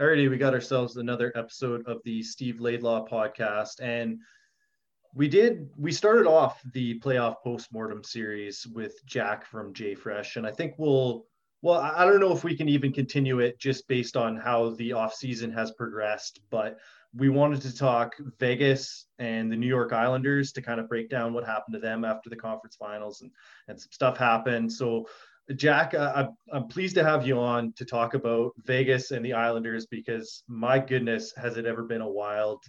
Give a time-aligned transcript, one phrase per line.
[0.00, 4.20] Alrighty, we got ourselves another episode of the Steve Laidlaw podcast, and
[5.12, 10.46] we did we started off the playoff postmortem series with Jack from J Fresh, and
[10.46, 11.24] I think we'll
[11.62, 14.92] well I don't know if we can even continue it just based on how the
[14.92, 16.78] off season has progressed, but
[17.12, 21.32] we wanted to talk Vegas and the New York Islanders to kind of break down
[21.32, 23.32] what happened to them after the conference finals and
[23.66, 24.72] and some stuff happened.
[24.72, 25.08] So
[25.56, 29.86] Jack, I, I'm pleased to have you on to talk about Vegas and the Islanders
[29.86, 32.62] because my goodness, has it ever been a wild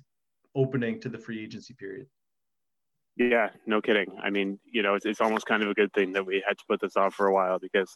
[0.56, 2.08] opening to the free agency period?
[3.18, 4.08] Yeah, no kidding.
[4.24, 6.58] I mean, you know, it's, it's almost kind of a good thing that we had
[6.58, 7.94] to put this off for a while because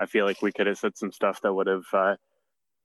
[0.00, 2.16] I feel like we could have said some stuff that would have, uh,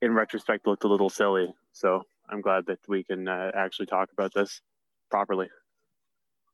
[0.03, 1.51] in retrospect, looked a little silly.
[1.71, 4.61] So I'm glad that we can uh, actually talk about this
[5.09, 5.47] properly.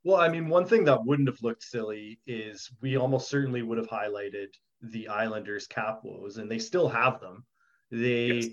[0.05, 3.77] Well, I mean, one thing that wouldn't have looked silly is we almost certainly would
[3.77, 4.47] have highlighted
[4.81, 7.45] the Islanders cap woes, and they still have them.
[7.91, 8.47] They, yes.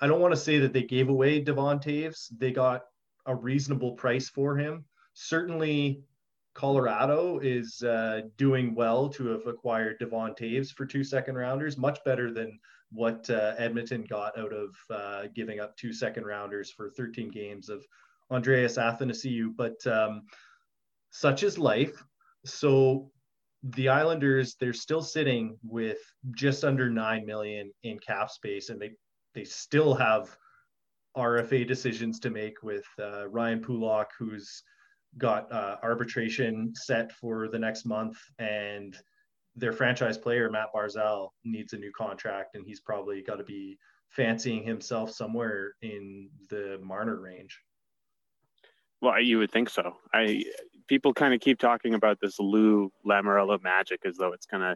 [0.00, 2.28] I don't want to say that they gave away Devon Toews.
[2.36, 2.82] They got
[3.26, 4.84] a reasonable price for him.
[5.14, 6.02] Certainly,
[6.54, 11.98] Colorado is uh, doing well to have acquired Devon Toews for two second rounders, much
[12.04, 12.58] better than
[12.90, 17.68] what uh, Edmonton got out of uh, giving up two second rounders for 13 games
[17.68, 17.84] of
[18.30, 19.54] Andreas Athanasiou.
[19.56, 20.22] But um,
[21.10, 22.02] such is life.
[22.44, 23.10] So
[23.74, 25.98] the Islanders, they're still sitting with
[26.32, 28.92] just under nine million in cap space, and they
[29.34, 30.36] they still have
[31.16, 34.62] RFA decisions to make with uh, Ryan Pulock, who's
[35.16, 38.96] got uh, arbitration set for the next month, and
[39.56, 43.78] their franchise player Matt Barzal needs a new contract, and he's probably got to be
[44.10, 47.58] fancying himself somewhere in the Marner range.
[49.00, 49.96] Well, you would think so.
[50.12, 50.44] I
[50.88, 54.74] people kind of keep talking about this Lou Lamoriello magic as though it's gonna,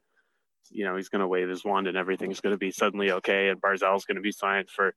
[0.70, 4.04] you know, he's gonna wave his wand and everything's gonna be suddenly okay, and Barzal's
[4.04, 4.94] gonna be signed for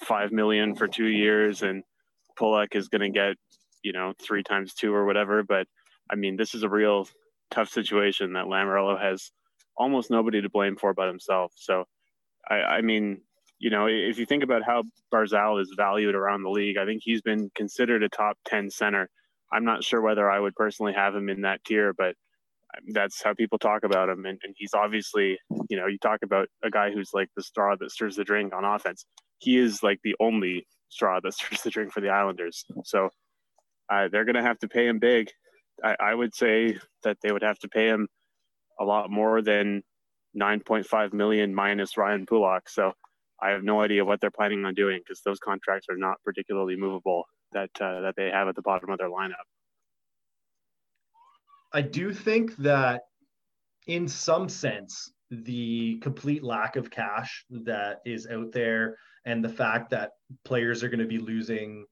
[0.00, 1.84] five million for two years, and
[2.38, 3.36] Pulock is gonna get,
[3.82, 5.42] you know, three times two or whatever.
[5.42, 5.66] But
[6.10, 7.08] I mean, this is a real
[7.50, 9.30] tough situation that Lamoriello has
[9.76, 11.52] almost nobody to blame for but himself.
[11.56, 11.84] So,
[12.48, 13.22] I, I mean,
[13.58, 17.02] you know, if you think about how Barzal is valued around the league, I think
[17.04, 19.08] he's been considered a top 10 center
[19.52, 22.14] I'm not sure whether I would personally have him in that tier, but
[22.92, 24.24] that's how people talk about him.
[24.26, 25.38] And, and, he's obviously,
[25.70, 28.52] you know, you talk about a guy who's like the straw that stirs the drink
[28.52, 29.06] on offense.
[29.38, 32.64] He is like the only straw that stirs the drink for the Islanders.
[32.84, 33.10] So
[33.90, 35.30] uh, they're going to have to pay him big.
[35.82, 38.08] I, I, would say that they would have to pay him
[38.80, 39.82] a lot more than
[40.36, 42.68] 9.5 million minus Ryan Pulock.
[42.68, 42.92] So
[43.40, 46.76] I have no idea what they're planning on doing because those contracts are not particularly
[46.76, 49.34] movable that uh, that they have at the bottom of their lineup.
[51.72, 53.02] I do think that,
[53.86, 59.90] in some sense, the complete lack of cash that is out there, and the fact
[59.90, 60.12] that
[60.44, 61.84] players are going to be losing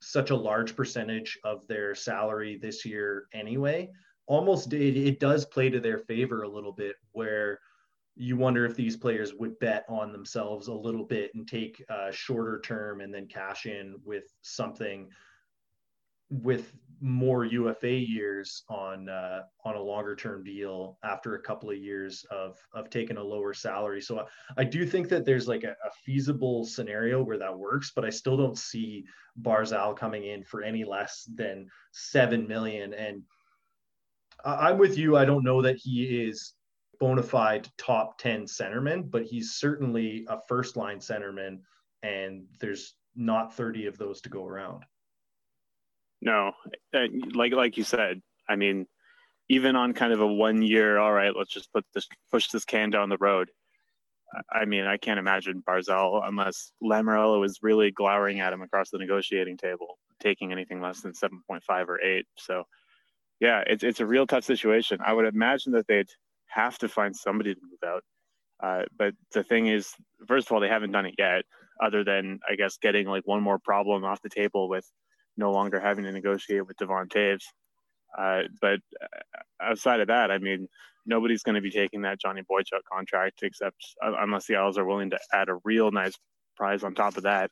[0.00, 3.88] such a large percentage of their salary this year anyway,
[4.26, 7.60] almost it, it does play to their favor a little bit, where
[8.20, 12.12] you wonder if these players would bet on themselves a little bit and take a
[12.12, 15.08] shorter term and then cash in with something
[16.28, 21.78] with more UFA years on uh, on a longer term deal after a couple of
[21.78, 24.02] years of of taking a lower salary.
[24.02, 24.24] So I,
[24.58, 28.10] I do think that there's like a, a, feasible scenario where that works, but I
[28.10, 29.06] still don't see
[29.40, 32.92] Barzal coming in for any less than seven million.
[32.92, 33.22] And
[34.44, 35.16] I, I'm with you.
[35.16, 36.52] I don't know that he is
[37.00, 41.58] bona fide top 10 centerman, but he's certainly a first line centerman,
[42.02, 44.84] and there's not 30 of those to go around.
[46.22, 46.52] No,
[46.94, 48.86] uh, like like you said, I mean,
[49.48, 52.66] even on kind of a one year, all right, let's just put this push this
[52.66, 53.50] can down the road.
[54.52, 58.98] I mean, I can't imagine Barzal unless Lamoriello is really glowering at him across the
[58.98, 62.26] negotiating table, taking anything less than seven point five or eight.
[62.36, 62.64] So,
[63.40, 65.00] yeah, it's it's a real tough situation.
[65.04, 66.10] I would imagine that they'd
[66.50, 68.02] have to find somebody to move out.
[68.62, 69.92] Uh, but the thing is,
[70.26, 71.44] first of all, they haven't done it yet,
[71.82, 74.84] other than I guess getting like one more problem off the table with
[75.36, 77.42] no longer having to negotiate with Devon Toews.
[78.18, 79.06] Uh, but uh,
[79.62, 80.68] outside of that, I mean,
[81.06, 84.84] nobody's going to be taking that Johnny Boychuk contract except uh, unless the Isles are
[84.84, 86.14] willing to add a real nice
[86.56, 87.50] prize on top of that.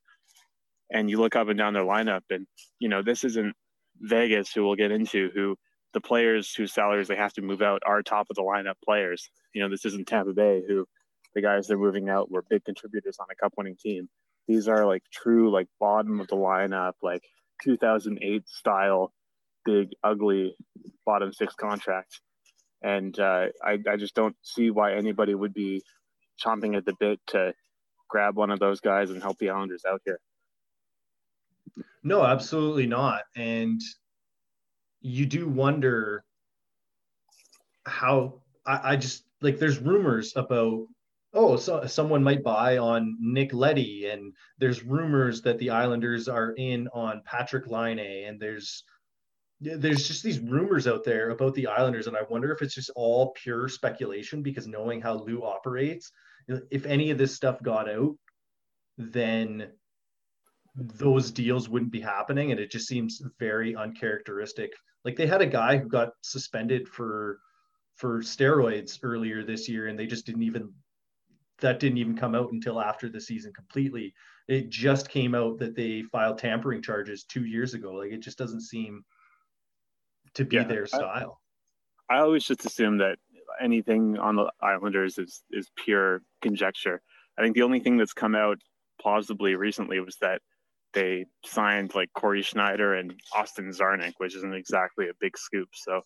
[0.93, 2.47] And you look up and down their lineup, and
[2.79, 3.55] you know this isn't
[4.01, 5.57] Vegas, who we'll get into, who
[5.95, 9.31] the players whose salaries they have to move out are top of the lineup players.
[9.55, 10.87] You know, this isn't Tampa Bay, who
[11.35, 14.09] the guys they're moving out were big contributors on a cup winning team.
[14.47, 17.23] These are like true, like bottom of the lineup, like
[17.63, 19.13] 2008 style,
[19.65, 20.57] big, ugly
[21.05, 22.21] bottom six contracts.
[22.83, 25.83] And uh, I, I just don't see why anybody would be
[26.43, 27.53] chomping at the bit to
[28.09, 30.21] grab one of those guys and help the Islanders out here.
[32.03, 33.23] No, absolutely not.
[33.37, 33.81] And
[35.09, 36.25] you do wonder
[37.87, 40.87] how I, I just like there's rumors about
[41.35, 46.53] oh so someone might buy on Nick Leddy and there's rumors that the Islanders are
[46.53, 48.85] in on Patrick Laine and there's
[49.61, 52.91] there's just these rumors out there about the Islanders and I wonder if it's just
[52.95, 56.13] all pure speculation because knowing how Lou operates
[56.71, 58.15] if any of this stuff got out
[58.99, 59.69] then
[60.75, 64.73] those deals wouldn't be happening and it just seems very uncharacteristic.
[65.05, 67.41] Like they had a guy who got suspended for
[67.97, 70.73] for steroids earlier this year and they just didn't even
[71.61, 74.15] that didn't even come out until after the season completely.
[74.47, 77.95] It just came out that they filed tampering charges two years ago.
[77.95, 79.05] Like it just doesn't seem
[80.35, 81.41] to be yeah, their style.
[82.09, 83.19] I, I always just assume that
[83.61, 87.03] anything on the islanders is is pure conjecture.
[87.37, 88.59] I think the only thing that's come out
[89.01, 90.41] plausibly recently was that
[90.99, 95.69] they signed like Cory Schneider and Austin Czarnik, which isn't exactly a big scoop.
[95.73, 96.01] So,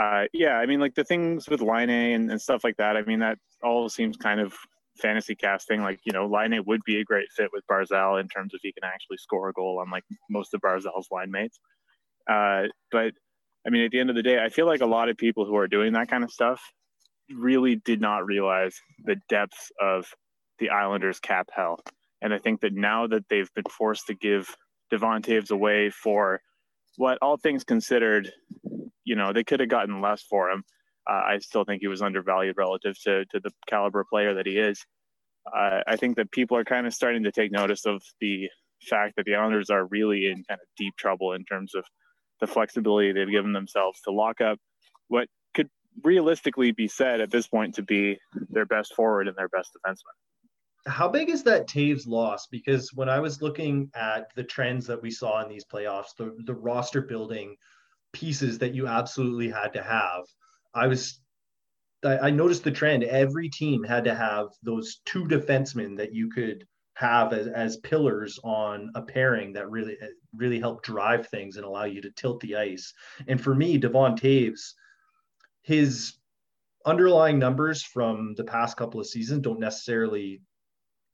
[0.00, 3.02] uh, yeah, I mean, like the things with Laine and, and stuff like that, I
[3.02, 4.54] mean, that all seems kind of
[5.00, 5.82] fantasy casting.
[5.82, 8.72] Like, you know, Laine would be a great fit with Barzal in terms of he
[8.72, 11.58] can actually score a goal, on like most of Barzal's line mates.
[12.30, 13.12] Uh, but
[13.66, 15.46] I mean, at the end of the day, I feel like a lot of people
[15.46, 16.60] who are doing that kind of stuff
[17.34, 20.06] really did not realize the depths of
[20.60, 21.80] the Islanders' cap hell.
[22.22, 24.56] And I think that now that they've been forced to give
[24.90, 26.40] Devon Toews away for
[26.96, 28.30] what all things considered,
[29.04, 30.62] you know, they could have gotten less for him.
[31.10, 34.58] Uh, I still think he was undervalued relative to, to the caliber player that he
[34.58, 34.84] is.
[35.46, 38.48] Uh, I think that people are kind of starting to take notice of the
[38.88, 41.84] fact that the Islanders are really in kind of deep trouble in terms of
[42.40, 44.58] the flexibility they've given themselves to lock up
[45.08, 45.68] what could
[46.02, 48.18] realistically be said at this point to be
[48.50, 50.16] their best forward and their best defenseman
[50.86, 52.46] how big is that Toews loss?
[52.46, 56.34] Because when I was looking at the trends that we saw in these playoffs, the,
[56.44, 57.56] the roster building
[58.12, 60.24] pieces that you absolutely had to have,
[60.74, 61.20] I was
[62.04, 63.04] I, I noticed the trend.
[63.04, 68.38] Every team had to have those two defensemen that you could have as, as pillars
[68.44, 72.40] on a pairing that really uh, really help drive things and allow you to tilt
[72.40, 72.92] the ice.
[73.28, 74.74] And for me, Devon Toews,
[75.62, 76.14] his
[76.84, 80.40] underlying numbers from the past couple of seasons don't necessarily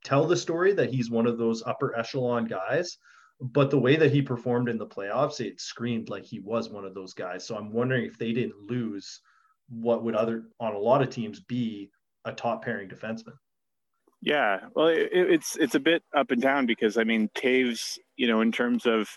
[0.04, 2.98] tell the story that he's one of those upper echelon guys.
[3.40, 6.84] But the way that he performed in the playoffs, it screamed like he was one
[6.84, 7.46] of those guys.
[7.46, 9.20] So I'm wondering if they didn't lose,
[9.68, 11.90] what would other on a lot of teams be
[12.24, 13.34] a top pairing defenseman?
[14.20, 18.26] Yeah, well, it, it's it's a bit up and down because I mean Toews, you
[18.26, 19.08] know, in terms of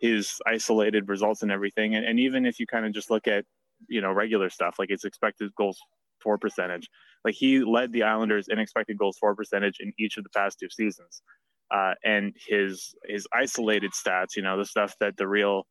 [0.00, 3.44] his isolated results and everything, and, and even if you kind of just look at
[3.88, 5.78] you know regular stuff like his expected goals
[6.22, 6.88] for percentage,
[7.24, 10.58] like he led the Islanders in expected goals for percentage in each of the past
[10.58, 11.22] two seasons.
[11.70, 15.66] Uh, and his his isolated stats, you know, the stuff that the real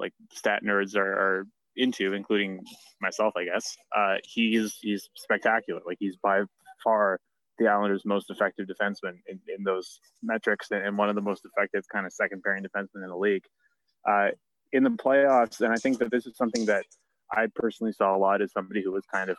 [0.00, 1.46] like stat nerds are, are
[1.76, 2.60] into, including
[3.00, 3.76] myself, I guess.
[3.96, 5.80] Uh, he's he's spectacular.
[5.86, 6.42] Like he's by
[6.82, 7.20] far
[7.58, 11.84] the Islanders' most effective defenseman in, in those metrics, and one of the most effective
[11.92, 13.44] kind of second pairing defensemen in the league.
[14.08, 14.28] Uh,
[14.72, 16.84] in the playoffs, and I think that this is something that
[17.32, 19.36] I personally saw a lot as somebody who was kind of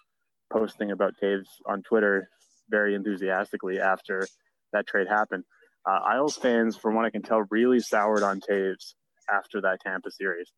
[0.51, 2.29] posting about Toews on Twitter
[2.69, 4.27] very enthusiastically after
[4.73, 5.43] that trade happened.
[5.87, 8.95] Uh, Isles fans, from what I can tell, really soured on Toews
[9.31, 10.51] after that Tampa series.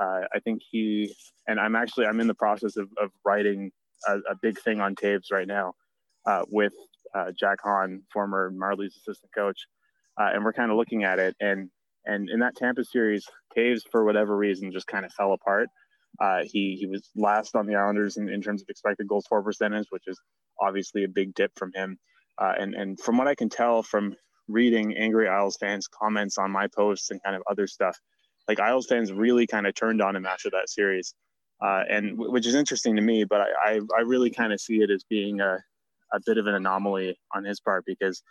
[0.00, 1.14] Uh, I think he
[1.46, 3.70] and I'm actually I'm in the process of, of writing
[4.08, 5.74] a, a big thing on Toews right now
[6.26, 6.72] uh, with
[7.14, 9.60] uh, Jack Han, former Marlies assistant coach,
[10.20, 11.36] uh, and we're kind of looking at it.
[11.40, 11.70] And
[12.04, 15.68] and in that Tampa series, Toews for whatever reason just kind of fell apart.
[16.20, 19.42] Uh, he he was last on the Islanders in, in terms of expected goals for
[19.42, 20.20] percentage, which is
[20.60, 21.98] obviously a big dip from him.
[22.38, 24.14] Uh, and and from what I can tell from
[24.48, 27.98] reading Angry Isles fans' comments on my posts and kind of other stuff,
[28.48, 31.14] like Isles fans really kind of turned on him after that series,
[31.64, 33.24] uh, and which is interesting to me.
[33.24, 35.58] But I I, I really kind of see it as being a
[36.12, 38.22] a bit of an anomaly on his part because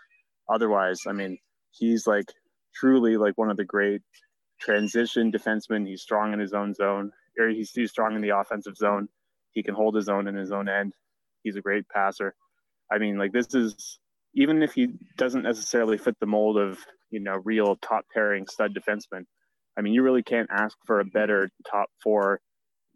[0.47, 1.39] otherwise, I mean,
[1.71, 2.31] he's like
[2.75, 4.01] truly like one of the great
[4.59, 5.88] transition defensemen.
[5.88, 9.07] He's strong in his own zone or he's, too strong in the offensive zone.
[9.51, 10.93] He can hold his own in his own end.
[11.43, 12.35] He's a great passer.
[12.91, 14.00] I mean, like this is
[14.33, 18.73] even if he doesn't necessarily fit the mold of you know real top pairing stud
[18.73, 19.25] defenseman.
[19.77, 22.41] I mean, you really can't ask for a better top four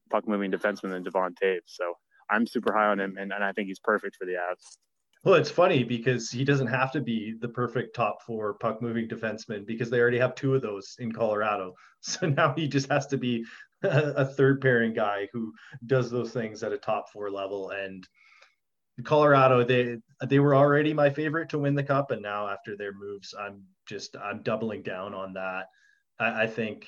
[0.09, 1.61] puck moving defenseman than Devon Toews.
[1.67, 1.93] So
[2.29, 4.77] I'm super high on him, and, and I think he's perfect for the Avs.
[5.25, 9.07] Well, it's funny because he doesn't have to be the perfect top four puck moving
[9.07, 11.73] defenseman because they already have two of those in Colorado.
[12.07, 13.43] So now he just has to be
[13.83, 15.53] a third pairing guy who
[15.85, 17.71] does those things at a top four level.
[17.71, 18.07] And
[19.03, 22.93] Colorado, they they were already my favorite to win the cup, and now after their
[22.93, 25.65] moves, I'm just I'm doubling down on that.
[26.19, 26.87] I, I think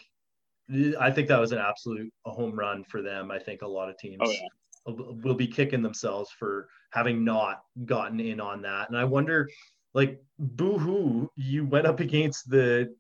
[1.00, 3.32] I think that was an absolute home run for them.
[3.32, 4.94] I think a lot of teams oh, yeah.
[5.24, 8.90] will be kicking themselves for having not gotten in on that.
[8.90, 9.50] And I wonder,
[9.94, 12.94] like, boo hoo, you went up against the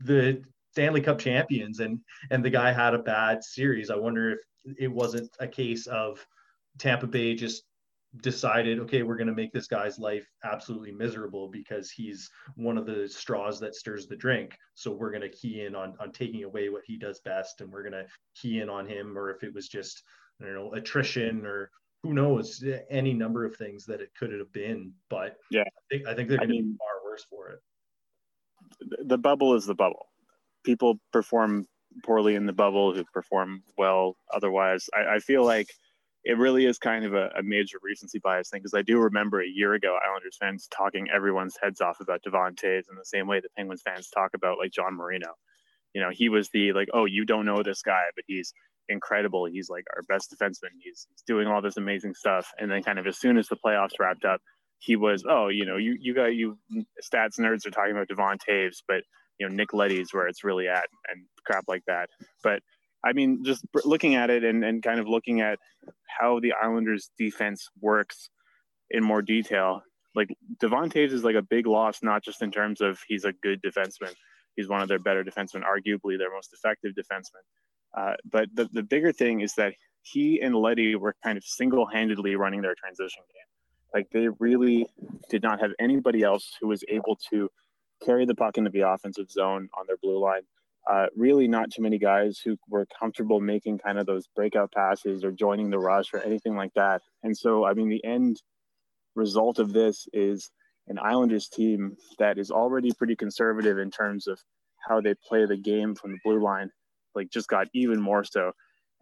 [0.00, 0.42] the
[0.76, 1.98] Stanley Cup champions, and
[2.30, 3.88] and the guy had a bad series.
[3.88, 4.40] I wonder if
[4.78, 6.22] it wasn't a case of
[6.76, 7.62] Tampa Bay just
[8.18, 12.84] decided, okay, we're going to make this guy's life absolutely miserable because he's one of
[12.84, 14.54] the straws that stirs the drink.
[14.74, 17.72] So we're going to key in on on taking away what he does best, and
[17.72, 18.04] we're going to
[18.34, 19.16] key in on him.
[19.16, 20.02] Or if it was just,
[20.42, 21.70] I don't know, attrition or
[22.02, 24.92] who knows, any number of things that it could have been.
[25.08, 29.08] But yeah, I think I think they're going to be far worse for it.
[29.08, 30.08] The bubble is the bubble.
[30.66, 31.66] People perform
[32.04, 34.90] poorly in the bubble who perform well otherwise.
[34.94, 35.68] I, I feel like
[36.24, 39.40] it really is kind of a, a major recency bias thing because I do remember
[39.40, 43.28] a year ago Islanders fans talking everyone's heads off about Devon Toews in the same
[43.28, 45.34] way the Penguins fans talk about like John Marino.
[45.94, 48.52] You know, he was the like, oh, you don't know this guy, but he's
[48.88, 49.46] incredible.
[49.46, 50.74] He's like our best defenseman.
[50.80, 52.52] He's, he's doing all this amazing stuff.
[52.58, 54.40] And then kind of as soon as the playoffs wrapped up,
[54.78, 56.58] he was, oh, you know, you you got you
[57.02, 59.04] stats nerds are talking about Devon Toews, but
[59.38, 62.08] you know Nick Leddy's where it's really at and crap like that.
[62.42, 62.62] But
[63.04, 65.58] I mean, just looking at it and, and kind of looking at
[66.18, 68.30] how the Islanders defense works
[68.90, 69.82] in more detail,
[70.14, 70.28] like
[70.60, 73.62] Devon Toews is like a big loss, not just in terms of he's a good
[73.62, 74.12] defenseman.
[74.56, 77.44] He's one of their better defensemen, arguably their most effective defenseman.
[77.96, 81.86] Uh, but the, the bigger thing is that he and Leddy were kind of single
[81.86, 83.46] handedly running their transition game.
[83.94, 84.86] Like they really
[85.30, 87.48] did not have anybody else who was able to
[88.04, 90.42] carry the puck into the offensive zone on their blue line
[90.86, 95.24] uh, really not too many guys who were comfortable making kind of those breakout passes
[95.24, 97.02] or joining the rush or anything like that.
[97.24, 98.40] And so, I mean, the end
[99.16, 100.50] result of this is
[100.86, 104.38] an Islanders team that is already pretty conservative in terms of
[104.88, 106.70] how they play the game from the blue line,
[107.16, 108.52] like just got even more so.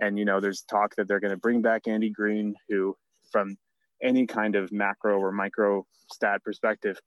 [0.00, 2.96] And, you know, there's talk that they're going to bring back Andy Greene, who,
[3.30, 3.56] from
[4.02, 6.98] any kind of macro or micro stat perspective,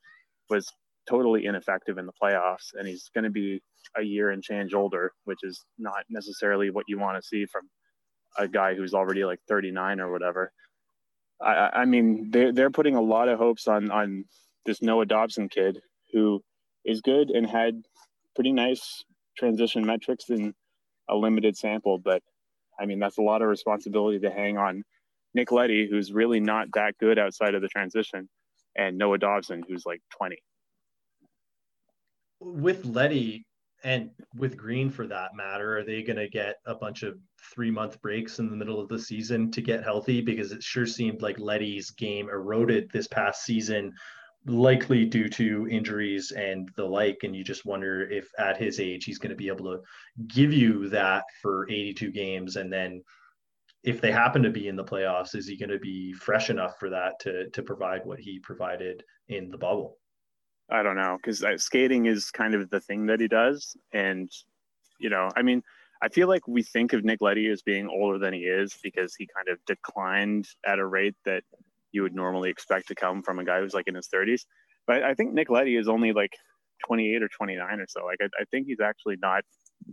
[0.51, 0.71] was
[1.07, 3.61] totally ineffective in the playoffs, and he's going to be
[3.97, 7.69] a year and change older, which is not necessarily what you want to see from
[8.37, 10.51] a guy who's already like 39 or whatever.
[11.41, 14.25] I, I mean, they're they're putting a lot of hopes on on
[14.65, 15.79] this Noah Dobson kid
[16.11, 16.41] who
[16.85, 17.83] is good and had
[18.35, 19.03] pretty nice
[19.37, 20.53] transition metrics in
[21.09, 22.21] a limited sample, but
[22.79, 24.83] I mean that's a lot of responsibility to hang on
[25.33, 28.27] Nick Leddy, who's really not that good outside of the transition,
[28.75, 30.37] and Noah Dobson, who's like 20
[32.39, 33.45] with Leddy
[33.83, 37.17] and with Greene for that matter, are they going to get a bunch of
[37.53, 40.21] three month breaks in the middle of the season to get healthy?
[40.21, 43.93] Because it sure seemed like Leddy's game eroded this past season,
[44.45, 47.19] likely due to injuries and the like.
[47.23, 49.81] And you just wonder if at his age he's going to be able to
[50.27, 52.55] give you that for 82 games.
[52.55, 53.03] And then
[53.83, 56.79] if they happen to be in the playoffs, is he going to be fresh enough
[56.79, 59.97] for that to, to provide what he provided in the bubble?
[60.69, 64.29] I don't know because skating is kind of the thing that he does, and
[64.99, 65.63] you know, I mean,
[66.01, 69.15] I feel like we think of Nick Leddy as being older than he is because
[69.15, 71.43] he kind of declined at a rate that
[71.91, 74.41] you would normally expect to come from a guy who's like in his 30s.
[74.85, 76.33] But I think Nick Leddy is only like
[76.85, 78.05] 28 or 29 or so.
[78.05, 79.43] Like I, I think he's actually not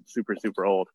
[0.07, 0.89] super super old.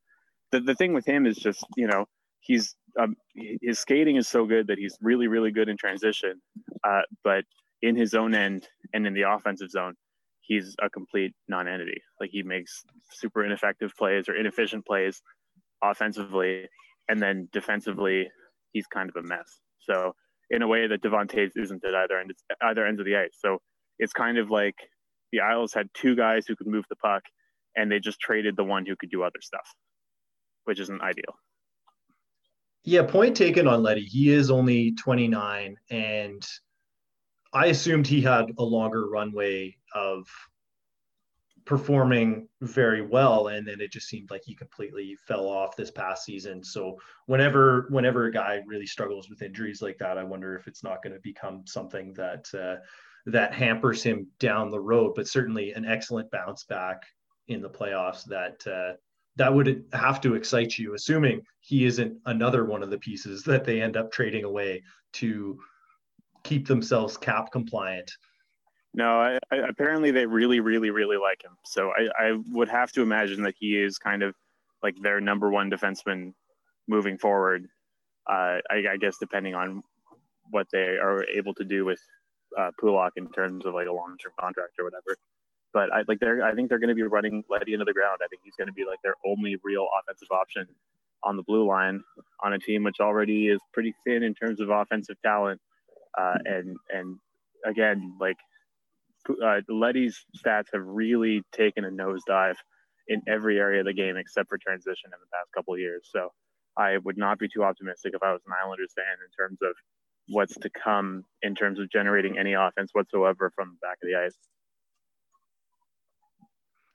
[0.51, 2.05] The the thing with him is just you know
[2.39, 3.15] he's um,
[3.62, 6.41] his skating is so good that he's really really good in transition,
[6.83, 7.45] uh, but
[7.81, 9.95] in his own end and in the offensive zone,
[10.41, 12.01] he's a complete non-entity.
[12.19, 15.21] Like he makes super ineffective plays or inefficient plays
[15.83, 16.67] offensively,
[17.07, 18.29] and then defensively,
[18.71, 19.59] he's kind of a mess.
[19.79, 20.13] So
[20.50, 23.15] in a way that Devon Toews isn't at either end, it's either ends of the
[23.15, 23.38] ice.
[23.39, 23.59] So
[24.00, 24.75] it's kind of like
[25.31, 27.24] the Isles had two guys who could move the puck,
[27.75, 29.74] and they just traded the one who could do other stuff,
[30.65, 31.36] which isn't ideal.
[32.83, 34.01] Yeah, point taken on Leddy.
[34.01, 36.48] He is only 29, and
[37.53, 40.27] I assumed he had a longer runway of
[41.65, 46.25] performing very well and then it just seemed like he completely fell off this past
[46.25, 46.63] season.
[46.63, 46.97] So
[47.29, 51.03] whenever whenever a guy really struggles with injuries like that i wonder if it's not
[51.03, 52.77] going to become something that uh,
[53.27, 57.03] that hampers him down the road but certainly an excellent bounce back
[57.49, 58.95] in the playoffs that uh,
[59.35, 63.63] that would have to excite you assuming he isn't another one of the pieces that
[63.63, 64.81] they end up trading away
[65.13, 65.59] to
[66.43, 68.12] keep themselves cap compliant.
[68.93, 71.55] No, I, I, apparently they really, really, really like him.
[71.65, 74.34] So I, I would have to imagine that he is kind of
[74.81, 76.34] like their number one defenseman
[76.88, 77.67] moving forward.
[78.27, 79.84] Uh, I, I guess depending on
[80.51, 82.00] what they are able to do with
[82.58, 85.15] uh, Pulock in terms of like a long term contract or whatever.
[85.72, 88.19] But I like they're I think they're going to be running Leddy into the ground.
[88.24, 90.65] I think he's going to be like their only real offensive option
[91.24, 92.01] on the blue line
[92.43, 95.62] on a team which already is pretty thin in terms of offensive talent.
[96.17, 97.17] Uh, and and
[97.65, 98.37] again, like
[99.29, 102.55] uh, Leddy's stats have really taken a nosedive
[103.07, 106.09] in every area of the game except for transition in the past couple years.
[106.11, 106.29] So
[106.77, 109.73] I would not be too optimistic if I was an Islanders fan in terms of
[110.27, 114.15] what's to come in terms of generating any offense whatsoever from the back of the
[114.15, 114.37] ice.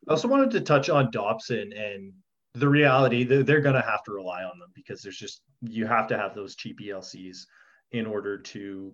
[0.09, 2.13] I also wanted to touch on Dobson and
[2.55, 5.87] the reality that they're going to have to rely on them because there's just you
[5.87, 7.39] have to have those cheap ELCs
[7.95, 8.93] in order to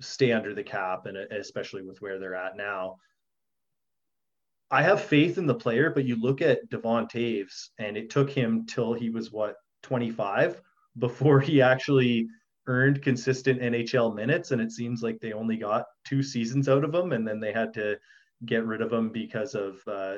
[0.00, 2.96] stay under the cap and especially with where they're at now.
[4.70, 8.30] I have faith in the player, but you look at Devon Toews and it took
[8.30, 10.60] him till he was what 25
[10.98, 12.28] before he actually
[12.66, 14.50] earned consistent NHL minutes.
[14.50, 17.52] And it seems like they only got two seasons out of him and then they
[17.52, 17.98] had to
[18.44, 20.16] get rid of him because of uh,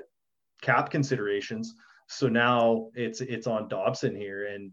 [0.62, 1.74] cap considerations.
[2.08, 4.72] So now it's it's on Dobson here, and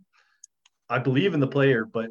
[0.90, 2.10] I believe in the player, but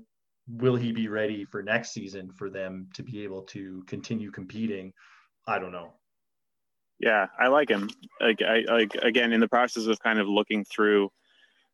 [0.56, 4.92] will he be ready for next season for them to be able to continue competing?
[5.46, 5.92] I don't know.
[6.98, 7.88] Yeah, I like him.
[8.20, 11.10] Like I like again in the process of kind of looking through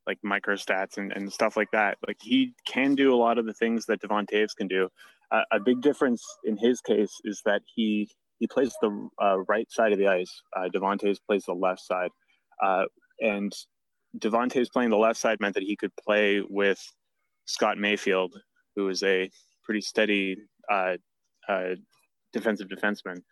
[0.07, 1.99] like micro stats and, and stuff like that.
[2.07, 4.89] Like he can do a lot of the things that Devon Toews can do.
[5.33, 9.71] Uh, a big difference in his case is that he he plays the uh, right
[9.71, 10.43] side of the ice.
[10.57, 12.11] Uh, Devon Toews plays the left side,
[12.63, 12.85] uh,
[13.21, 13.53] and
[14.17, 16.81] Devon Toews playing the left side meant that he could play with
[17.47, 18.33] Scott Mayfield,
[18.77, 19.31] who is a
[19.65, 20.37] pretty steady
[20.71, 20.97] uh,
[21.49, 21.75] uh,
[22.33, 23.23] defensive defenseman,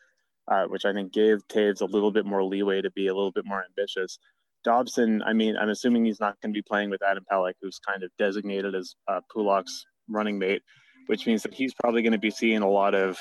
[0.51, 3.33] uh, which I think gave Toews a little bit more leeway to be a little
[3.33, 4.19] bit more ambitious.
[4.65, 7.79] Dobson, I mean, I'm assuming he's not going to be playing with Adam Pelech, who's
[7.87, 10.63] kind of designated as uh, Pulock's running mate,
[11.07, 13.19] which means that he's probably going to be seeing a lot of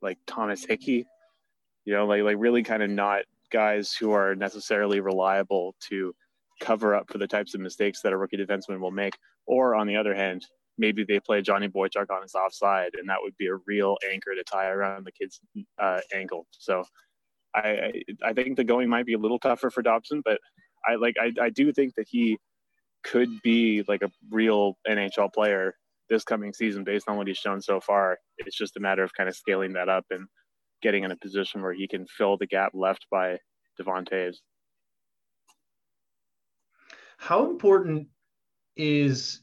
[0.00, 1.06] like Thomas Hickey,
[1.84, 6.14] you know, like like really kind of not guys who are necessarily reliable to
[6.60, 9.14] cover up for the types of mistakes that a rookie defenseman will make.
[9.46, 10.46] Or on the other hand,
[10.80, 14.34] maybe they play Johnny Boychuk on his offside, and that would be a real anchor
[14.34, 15.38] to tie around the kid's
[15.78, 16.46] uh, ankle.
[16.50, 16.84] So
[17.54, 20.40] I I think the going might be a little tougher for Dobson, but
[20.86, 22.38] I like I, I do think that he
[23.04, 25.74] could be like a real NHL player
[26.08, 28.18] this coming season based on what he's shown so far.
[28.38, 30.26] It's just a matter of kind of scaling that up and
[30.82, 33.38] getting in a position where he can fill the gap left by
[33.76, 34.36] Devon Toews.
[37.18, 38.08] How important
[38.76, 39.42] is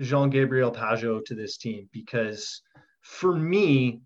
[0.00, 1.88] Jean Gabriel Pageau to this team?
[1.92, 2.62] Because
[3.02, 4.00] for me,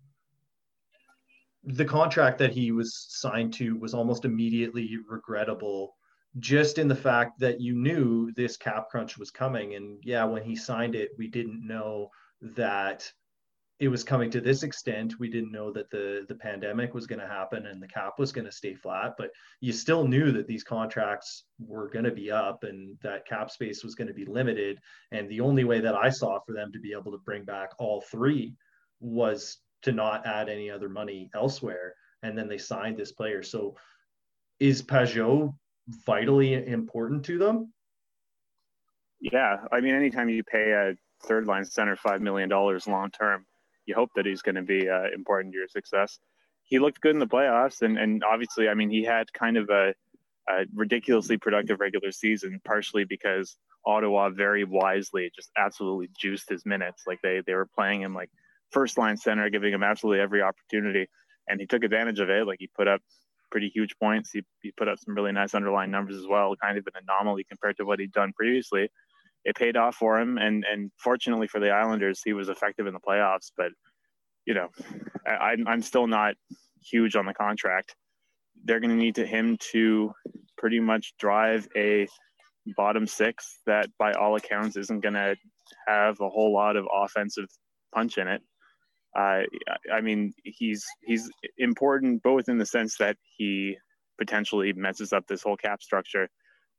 [1.64, 5.94] the contract that he was signed to was almost immediately regrettable
[6.38, 9.74] just in the fact that you knew this cap crunch was coming.
[9.74, 12.08] And yeah, when he signed it, we didn't know
[12.40, 13.10] that
[13.82, 15.18] it was coming to this extent.
[15.18, 18.30] We didn't know that the the pandemic was going to happen and the cap was
[18.30, 22.30] going to stay flat, but you still knew that these contracts were going to be
[22.30, 24.78] up and that cap space was going to be limited.
[25.10, 27.70] And the only way that I saw for them to be able to bring back
[27.80, 28.54] all three
[29.00, 31.94] was to not add any other money elsewhere.
[32.22, 33.42] And then they signed this player.
[33.42, 33.74] So
[34.60, 35.56] is Pageau
[36.06, 37.72] vitally important to them?
[39.20, 40.94] Yeah, I mean, anytime you pay a
[41.26, 43.44] third line center five million dollars long term,
[43.86, 46.18] you hope that he's going to be uh, important to your success.
[46.64, 49.68] He looked good in the playoffs, and and obviously, I mean, he had kind of
[49.70, 49.94] a,
[50.48, 57.02] a ridiculously productive regular season, partially because Ottawa very wisely just absolutely juiced his minutes.
[57.06, 58.30] Like they they were playing him like
[58.70, 61.08] first line center, giving him absolutely every opportunity,
[61.48, 62.46] and he took advantage of it.
[62.46, 63.02] Like he put up
[63.50, 64.30] pretty huge points.
[64.32, 67.44] He, he put up some really nice underlying numbers as well, kind of an anomaly
[67.44, 68.88] compared to what he'd done previously.
[69.44, 72.94] It paid off for him, and and fortunately for the Islanders, he was effective in
[72.94, 73.50] the playoffs.
[73.56, 73.72] But
[74.46, 74.68] you know,
[75.26, 76.34] I, I'm still not
[76.84, 77.94] huge on the contract.
[78.64, 80.12] They're going to need to him to
[80.56, 82.06] pretty much drive a
[82.76, 85.34] bottom six that, by all accounts, isn't going to
[85.86, 87.46] have a whole lot of offensive
[87.94, 88.42] punch in it.
[89.18, 89.40] Uh,
[89.92, 91.28] I mean, he's he's
[91.58, 93.76] important both in the sense that he
[94.18, 96.28] potentially messes up this whole cap structure,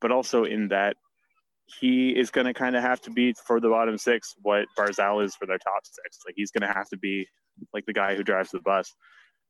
[0.02, 0.95] but also in that
[1.65, 5.23] he is going to kind of have to be for the bottom six what Barzal
[5.23, 6.19] is for their top six.
[6.26, 7.28] Like he's going to have to be
[7.73, 8.93] like the guy who drives the bus.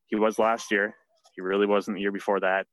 [0.06, 0.94] He was last year.
[1.34, 2.66] He really wasn't the year before that.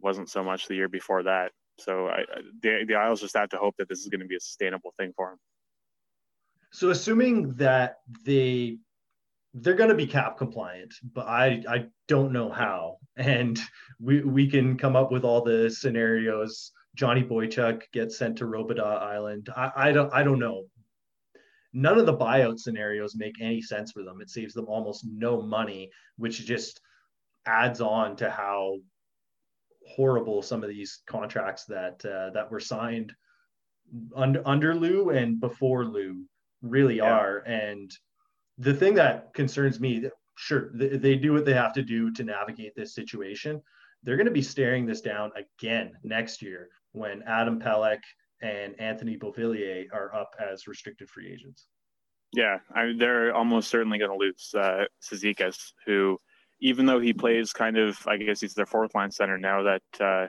[0.00, 1.52] Wasn't so much the year before that.
[1.78, 2.24] So I,
[2.62, 4.94] the the Isles just have to hope that this is going to be a sustainable
[4.98, 5.38] thing for him.
[6.72, 8.78] So assuming that they
[9.54, 12.98] they're going to be cap compliant, but I I don't know how.
[13.16, 13.58] And
[13.98, 16.72] we we can come up with all the scenarios.
[16.96, 19.48] Johnny Boychuk gets sent to Robidas Island.
[19.56, 20.64] I, I don't I don't know.
[21.72, 24.20] none of the buyout scenarios make any sense for them.
[24.20, 26.80] It saves them almost no money, which just
[27.46, 28.78] adds on to how
[29.94, 33.12] horrible some of these contracts that uh, that were signed
[34.16, 36.24] under under Lou and before Lou
[36.62, 37.12] really yeah.
[37.12, 37.38] are.
[37.46, 37.90] And
[38.58, 42.24] the thing that concerns me, sure, they, they do what they have to do to
[42.24, 43.60] navigate this situation.
[44.02, 48.00] They're going to be staring this down again next year when Adam Pelech
[48.42, 51.66] and Anthony Beauvillier are up as restricted free agents.
[52.32, 54.86] Yeah, I they're almost certainly going to lose uh,
[55.86, 56.18] who,
[56.60, 59.82] even though he plays kind of, I guess he's their fourth line center now that
[60.00, 60.26] uh,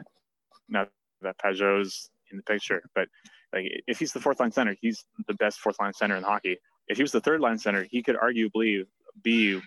[0.70, 0.88] now
[1.22, 2.84] that Pageau's in the picture.
[2.94, 3.08] But
[3.54, 6.58] like, if he's the fourth line center, he's the best fourth line center in hockey.
[6.88, 8.84] If he was the third line center, he could arguably
[9.24, 9.60] be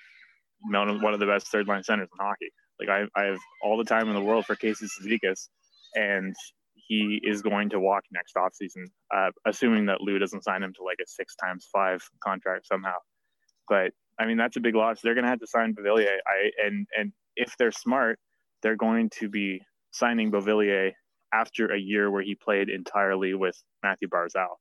[0.70, 2.50] one of the best third line centers in hockey.
[2.78, 5.48] Like I, I have all the time in the world for Casey Cizikas,
[5.94, 6.34] and
[6.90, 10.82] he is going to walk next offseason, uh, assuming that Lou doesn't sign him to
[10.82, 12.96] like a six times five contract somehow.
[13.68, 15.00] But I mean, that's a big loss.
[15.00, 16.08] They're going to have to sign Beauvillier.
[16.26, 18.18] I and and if they're smart,
[18.64, 20.90] they're going to be signing Beauvillier
[21.32, 24.56] after a year where he played entirely with Matthew Barzal.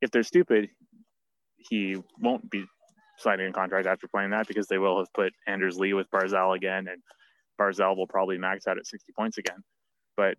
[0.00, 0.68] If they're stupid,
[1.56, 2.64] he won't be
[3.18, 6.54] signing a contract after playing that because they will have put Anders Lee with Barzal
[6.54, 7.02] again, and
[7.60, 9.64] Barzal will probably max out at 60 points again.
[10.16, 10.36] But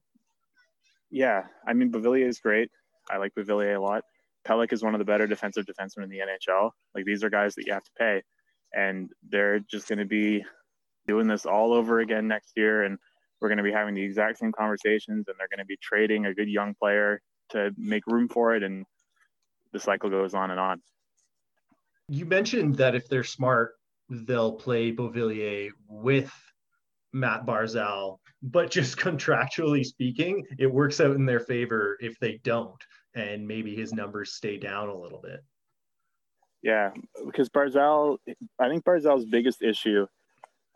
[1.13, 2.71] yeah, I mean, Beauvillier is great.
[3.09, 4.03] I like Beauvillier a lot.
[4.47, 6.71] Pelech is one of the better defensive defensemen in the NHL.
[6.95, 8.23] Like these are guys that you have to pay,
[8.73, 10.43] and they're just going to be
[11.07, 12.83] doing this all over again next year.
[12.83, 12.97] And
[13.39, 16.25] we're going to be having the exact same conversations, and they're going to be trading
[16.25, 17.21] a good young player
[17.51, 18.83] to make room for it, and
[19.71, 20.81] the cycle goes on and on.
[22.09, 23.73] You mentioned that if they're smart,
[24.09, 26.33] they'll play Beauvillier with
[27.13, 32.81] Matt Barzal, but just contractually speaking, it works out in their favor if they don't,
[33.15, 35.43] and maybe his numbers stay down a little bit.
[36.61, 36.91] Yeah,
[37.25, 38.17] because Barzal,
[38.59, 40.07] I think Barzal's biggest issue,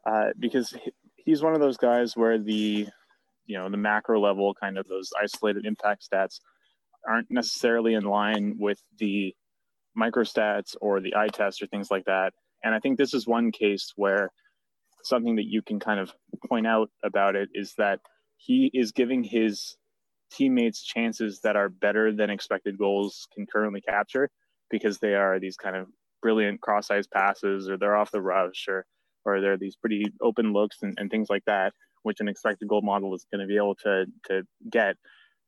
[0.06, 0.76] uh, because
[1.16, 2.88] he's one of those guys where the,
[3.46, 6.40] you know, the macro level kind of those isolated impact stats
[7.08, 9.34] aren't necessarily in line with the
[9.96, 12.34] micro stats or the eye test or things like that.
[12.64, 14.30] And I think this is one case where
[15.08, 16.14] something that you can kind of
[16.48, 18.00] point out about it is that
[18.38, 19.78] he is giving his
[20.32, 24.30] teammates chances that are better than expected goals can currently capture
[24.70, 25.88] because they are these kind of
[26.22, 28.86] brilliant cross-ice passes or they're off the rush or
[29.24, 31.74] or they're these pretty open looks and, and things like that
[32.08, 34.96] which an expected goal model is going to be able to to get.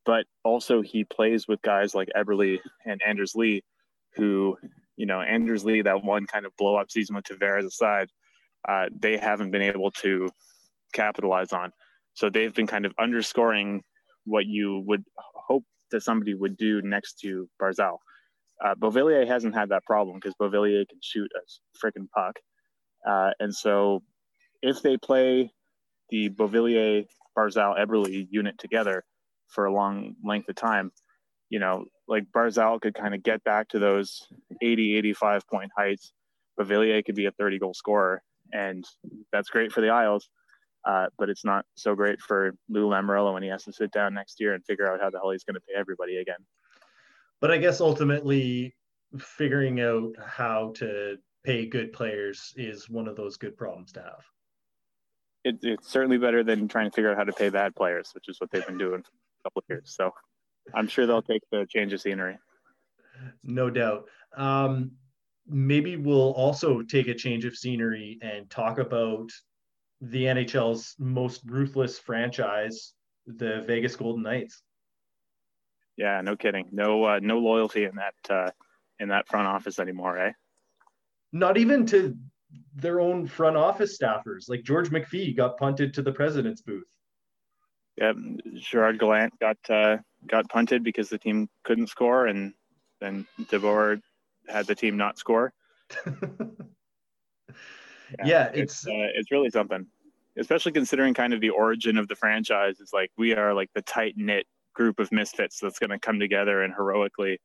[0.05, 3.63] But also he plays with guys like Eberle and Anders Lee
[4.15, 4.57] who
[4.97, 8.09] you know Anders Lee that one kind of blow up season with Tavares aside
[8.67, 10.29] uh, they haven't been able to
[10.93, 11.71] capitalize on.
[12.13, 13.83] So they've been kind of underscoring
[14.25, 17.97] what you would hope that somebody would do next to Barzal.
[18.63, 18.75] Uh,
[19.25, 22.35] hasn't had that problem because Beauvillier can shoot a freaking puck.
[23.07, 24.03] Uh, and so
[24.61, 25.49] if they play
[26.09, 27.05] the Beauvillier
[27.37, 29.03] Barzal Eberle unit together
[29.47, 30.91] for a long length of time,
[31.49, 34.27] you know, like Barzal could kind of get back to those
[34.61, 36.11] 80, 85 point heights.
[36.59, 38.85] Beauvillier could be a 30 goal scorer and
[39.31, 40.29] that's great for the Isles.
[40.85, 44.13] Uh, but it's not so great for Lou Lamoriello when he has to sit down
[44.13, 46.39] next year and figure out how the hell he's going to pay everybody again.
[47.41, 48.75] But I guess ultimately,
[49.17, 54.23] figuring out how to pay good players is one of those good problems to have.
[55.43, 58.27] It, it's certainly better than trying to figure out how to pay bad players, which
[58.27, 59.93] is what they've been doing for a couple of years.
[59.95, 60.11] So
[60.73, 62.37] I'm sure they'll take the change of scenery.
[63.43, 64.05] No doubt.
[64.35, 64.91] Um,
[65.49, 69.29] maybe we'll also take a change of scenery and talk about
[70.01, 72.93] the NHL's most ruthless franchise,
[73.27, 74.61] the Vegas Golden Knights.
[75.97, 76.69] Yeah, no kidding.
[76.71, 78.51] No, uh, no loyalty in that uh,
[78.99, 80.31] in that front office anymore, eh?
[81.33, 82.15] Not even to
[82.75, 84.47] their own front office staffers.
[84.47, 86.87] Like George McPhee got punted to the president's booth.
[87.97, 88.13] Yeah,
[88.55, 92.53] Gerard Gallant got uh, got punted because the team couldn't score, and
[93.01, 94.01] then DeBoer
[94.49, 95.53] had the team not score.
[96.07, 96.15] yeah,
[98.25, 99.85] yeah, it's it's, uh, it's really something,
[100.37, 102.77] especially considering kind of the origin of the franchise.
[102.79, 106.19] It's like we are like the tight knit group of misfits that's going to come
[106.19, 107.39] together and heroically,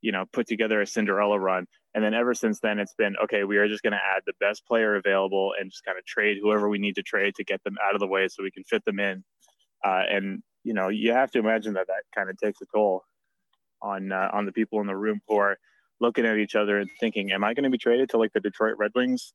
[0.00, 1.66] you know, put together a Cinderella run.
[1.94, 3.44] And then ever since then, it's been okay.
[3.44, 6.38] We are just going to add the best player available and just kind of trade
[6.40, 8.64] whoever we need to trade to get them out of the way so we can
[8.64, 9.22] fit them in.
[9.84, 13.04] Uh, and you know, you have to imagine that that kind of takes a toll
[13.82, 15.58] on uh, on the people in the room who are
[16.02, 18.40] looking at each other and thinking, am I going to be traded to like the
[18.40, 19.32] Detroit Red Wings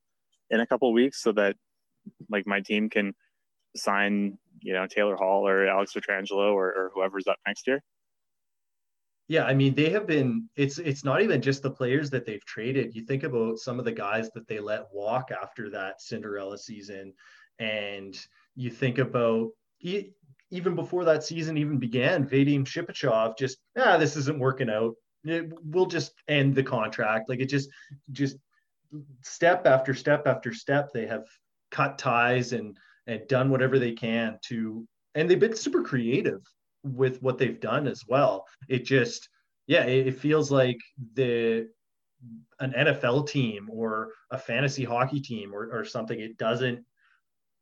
[0.50, 1.56] in a couple weeks so that
[2.30, 3.14] like my team can
[3.74, 7.82] sign, you know, Taylor Hall or Alex Pietrangelo or, or whoever's up next year?
[9.28, 10.48] Yeah, I mean they have been.
[10.56, 12.94] It's it's not even just the players that they've traded.
[12.94, 17.12] You think about some of the guys that they let walk after that Cinderella season,
[17.58, 18.18] and
[18.54, 19.50] you think about
[20.50, 24.94] even before that season even began, Vadim Shipachyov just ah this isn't working out.
[25.64, 27.28] We'll just end the contract.
[27.28, 27.70] Like it just
[28.12, 28.36] just
[29.22, 31.24] step after step after step they have
[31.70, 36.42] cut ties and and done whatever they can to and they've been super creative
[36.84, 38.46] with what they've done as well.
[38.68, 39.28] It just,
[39.66, 40.78] yeah, it, it feels like
[41.14, 41.68] the
[42.60, 46.18] an NFL team or a fantasy hockey team or, or something.
[46.18, 46.84] It doesn't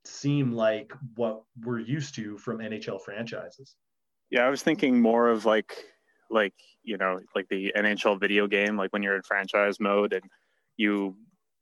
[0.04, 3.76] seem like what we're used to from NHL franchises.
[4.30, 5.84] Yeah, I was thinking more of like
[6.30, 10.24] like you know like the NHL video game, like when you're in franchise mode and
[10.76, 11.16] you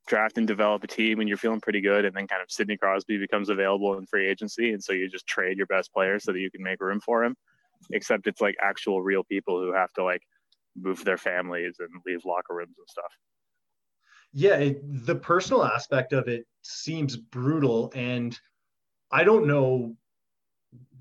[0.07, 2.77] draft and develop a team and you're feeling pretty good and then kind of Sidney
[2.77, 4.73] Crosby becomes available in free agency.
[4.73, 7.25] And so you just trade your best player so that you can make room for
[7.25, 7.35] him
[7.93, 10.23] except it's like actual real people who have to like
[10.77, 13.13] move their families and leave locker rooms and stuff.
[14.33, 17.93] Yeah it, the personal aspect of it seems brutal.
[17.95, 18.39] And
[19.11, 19.97] i don't know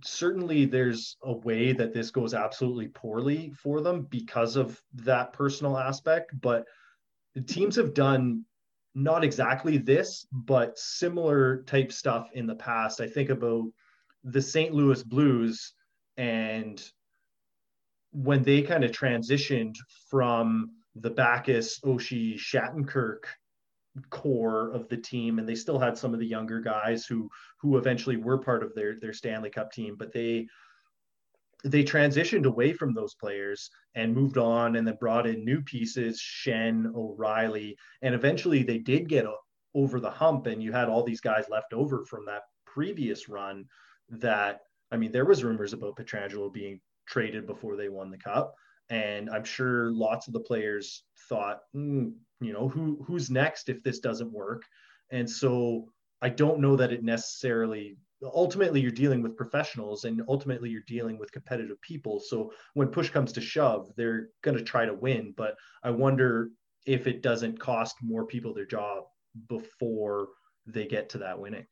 [0.05, 5.77] certainly there's a way that this goes absolutely poorly for them because of that personal
[5.77, 6.65] aspect but
[7.35, 8.45] the teams have done
[8.95, 13.01] not exactly this, but similar type stuff in the past.
[13.01, 13.65] I think about
[14.23, 14.73] the St.
[14.73, 15.73] Louis Blues
[16.17, 16.81] and
[18.11, 19.75] when they kind of transitioned
[20.09, 23.23] from the Backes, Oshie, Shattenkirk
[24.09, 27.29] core of the team, and they still had some of the younger guys who
[27.59, 30.47] who eventually were part of their their Stanley Cup team, but they
[31.63, 36.21] they transitioned away from those players and moved on and then brought in new pieces,
[36.21, 39.25] Schenn, O'Reilly, and eventually they did get
[39.73, 43.65] over the hump and you had all these guys left over from that previous run
[44.09, 48.53] that I mean there was rumors about Pietrangelo being traded before they won the cup
[48.89, 53.83] and I'm sure lots of the players thought mm, you know who who's next if
[53.83, 54.63] this doesn't work?
[55.11, 55.89] And so
[56.21, 61.17] I don't know that it necessarily ultimately you're dealing with professionals and ultimately you're dealing
[61.17, 62.19] with competitive people.
[62.21, 65.33] So when push comes to shove they're going to try to win.
[65.35, 66.49] But i wonder
[66.85, 69.03] if it doesn't cost more people their job
[69.47, 70.27] before
[70.65, 71.65] they get to that winning.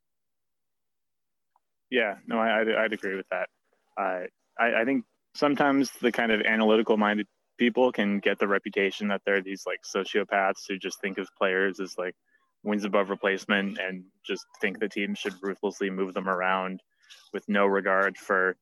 [1.89, 3.49] Yeah no I, I'd, I'd agree with that.
[3.97, 4.21] Uh,
[4.59, 9.21] I, I think sometimes the kind of analytical minded people can get the reputation that
[9.25, 12.15] they're these like sociopaths who just think of players as like
[12.63, 16.81] wins above replacement and just think the team should ruthlessly move them around
[17.33, 18.55] with no regard for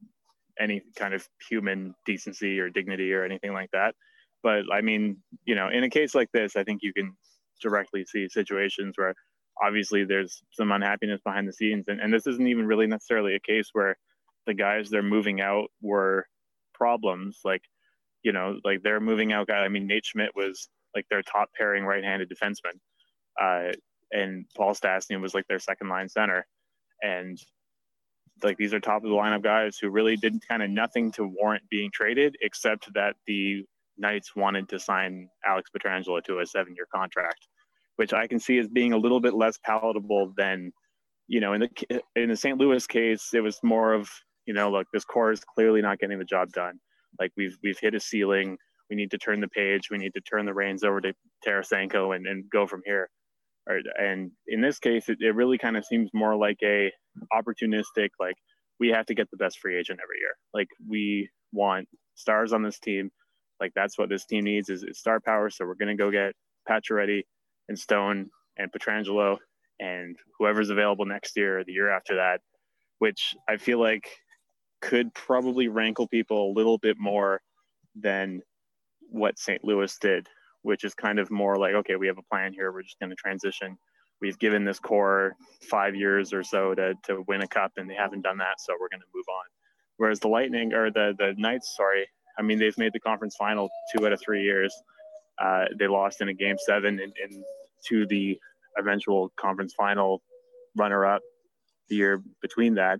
[0.59, 3.95] any kind of human decency or dignity or anything like that.
[4.43, 7.13] But I mean, you know, in a case like this, I think you can
[7.61, 9.13] directly see situations where
[9.61, 11.85] obviously there's some unhappiness behind the scenes.
[11.87, 13.97] And, and this isn't even really necessarily a case where
[14.45, 16.25] the guys they're moving out were
[16.79, 17.39] problems.
[17.45, 17.61] Like,
[18.23, 19.59] you know, like they're moving out guy.
[19.59, 22.79] I mean, Nate Schmidt was like their top pairing right handed defenseman.
[23.39, 23.73] Uh,
[24.11, 26.47] and Paul Stastny was like their second line center.
[27.03, 27.37] And
[28.43, 31.27] like these are top of the lineup guys who really did kind of nothing to
[31.27, 33.63] warrant being traded, except that the
[33.97, 37.47] Knights wanted to sign Alex Pietrangelo to a seven year contract,
[37.97, 40.71] which I can see as being a little bit less palatable than,
[41.27, 42.57] you know, in the in the St.
[42.57, 44.09] Louis case, it was more of,
[44.45, 46.79] you know, look, this core is clearly not getting the job done.
[47.19, 48.57] Like we've we've hit a ceiling.
[48.89, 49.89] We need to turn the page.
[49.91, 51.13] We need to turn the reins over to
[51.45, 53.09] Tarasenko and, and go from here
[53.69, 53.83] right.
[53.97, 56.91] and in this case, it, it really kind of seems more like a
[57.33, 58.35] opportunistic, like
[58.79, 60.35] we have to get the best free agent every year.
[60.53, 63.11] Like we want stars on this team.
[63.59, 65.49] Like that's what this team needs is, is star power.
[65.49, 66.33] So we're to go get
[66.69, 67.23] Pacioretty
[67.67, 69.37] and Stone and Pietrangelo
[69.79, 72.39] and whoever's available next year or the year after that,
[72.99, 74.09] which I feel like
[74.81, 77.41] could probably rankle people a little bit more
[77.95, 78.41] than
[79.09, 79.63] what St.
[79.63, 80.27] Louis did
[80.61, 82.71] which is kind of more like, okay, we have a plan here.
[82.71, 83.77] We're just going to transition.
[84.21, 85.35] We've given this core
[85.69, 88.73] five years or so to, to win a cup, and they haven't done that, so
[88.79, 89.45] we're going to move on.
[89.97, 93.69] Whereas the Lightning or the the Knights, sorry, I mean they've made the conference final
[93.93, 94.73] two out of three years.
[95.41, 97.43] Uh, they lost in a game seven and,
[97.87, 98.37] to the
[98.77, 100.21] eventual conference final
[100.75, 101.21] runner-up
[101.87, 102.99] the year between that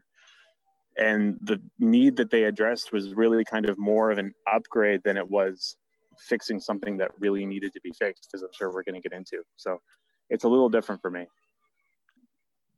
[1.00, 5.16] and the need that they addressed was really kind of more of an upgrade than
[5.16, 5.78] it was
[6.20, 9.18] fixing something that really needed to be fixed, as I'm sure we're going to get
[9.18, 9.42] into.
[9.56, 9.80] So
[10.30, 11.26] it's a little different for me.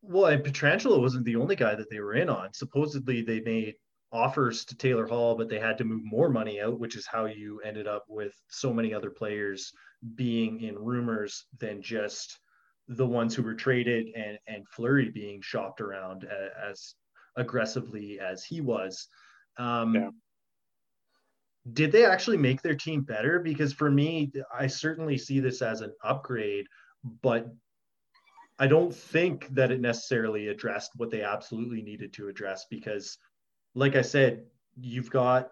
[0.04, 2.54] Well, and Pietrangelo wasn't the only guy that they were in on.
[2.54, 3.76] Supposedly, they made
[4.12, 7.26] offers to Taylor Hall, but they had to move more money out, which is how
[7.26, 9.72] you ended up with so many other players
[10.16, 12.40] being in rumors than just
[12.88, 16.28] the ones who were traded and and Fleury being shopped around
[16.70, 16.96] as
[17.36, 19.08] aggressively as he was.
[19.58, 20.10] Um, yeah
[21.74, 23.40] did they actually make their team better?
[23.40, 26.66] Because for me, I certainly see this as an upgrade,
[27.22, 27.48] but
[28.60, 33.18] I don't think that it necessarily addressed what they absolutely needed to address because
[33.74, 34.46] like I said,
[34.80, 35.52] you've got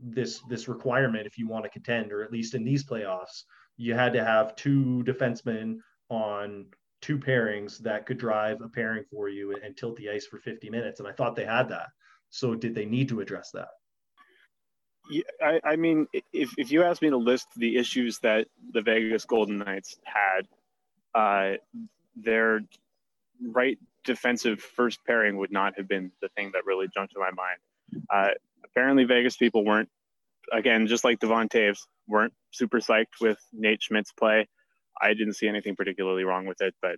[0.00, 3.44] this this requirement if you want to contend or at least in these playoffs,
[3.76, 6.66] you had to have two defensemen on
[7.02, 10.70] two pairings that could drive a pairing for you and tilt the ice for 50
[10.70, 11.88] minutes and I thought they had that.
[12.30, 13.68] So did they need to address that?
[15.10, 18.80] Yeah, I, I mean, if, if you ask me to list the issues that the
[18.80, 20.46] Vegas Golden Knights had,
[21.14, 21.56] uh,
[22.16, 22.60] their
[23.40, 27.30] right defensive first pairing would not have been the thing that really jumped to my
[27.32, 28.04] mind.
[28.10, 28.34] Uh,
[28.64, 29.88] apparently, Vegas people weren't,
[30.52, 34.48] again, just like Devon Toews, weren't super psyched with Nate Schmidt's play.
[35.00, 36.96] I didn't see anything particularly wrong with it, but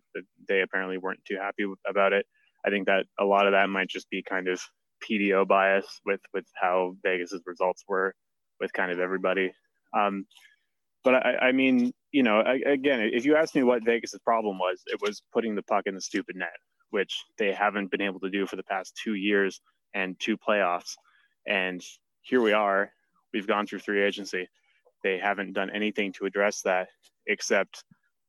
[0.48, 2.26] they apparently weren't too happy about it.
[2.64, 4.60] I think that a lot of that might just be kind of
[5.02, 8.14] PDO bias with with how Vegas's results were
[8.60, 9.52] with kind of everybody.
[9.92, 10.26] Um,
[11.02, 14.58] but I, I mean, you know, I, again, if you ask me what Vegas's problem
[14.58, 16.56] was, it was putting the puck in the stupid net,
[16.90, 19.60] which they haven't been able to do for the past two years
[19.92, 20.94] and two playoffs.
[21.46, 21.82] And
[22.22, 22.90] here we are.
[23.34, 24.48] We've gone through free agency.
[25.02, 26.88] They haven't done anything to address that
[27.26, 27.84] except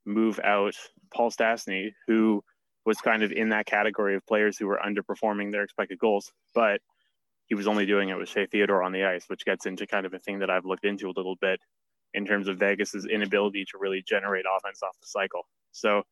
[0.06, 0.76] move out
[1.14, 2.44] Paul Stastny, who
[2.86, 6.82] was kind of in that category of players who were underperforming their expected goals, but
[7.48, 10.06] he was only doing it with Shea Theodore on the ice, which gets into kind
[10.06, 11.60] of a thing that I've looked into a little bit
[12.14, 15.42] in terms of Vegas's inability to really generate offense off the cycle.
[15.72, 16.04] So,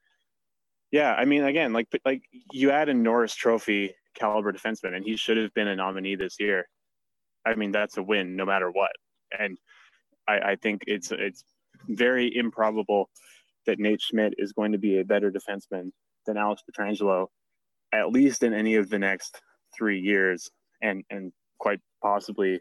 [0.91, 5.15] yeah, I mean, again, like like you add a Norris Trophy caliber defenseman, and he
[5.17, 6.67] should have been a nominee this year.
[7.45, 8.91] I mean, that's a win no matter what.
[9.37, 9.57] And
[10.27, 11.43] I, I think it's it's
[11.87, 13.09] very improbable
[13.65, 15.91] that Nate Schmidt is going to be a better defenseman
[16.25, 17.27] than Alex Pietrangelo,
[17.93, 19.41] at least in any of the next
[19.77, 20.49] three years,
[20.81, 22.59] and and quite possibly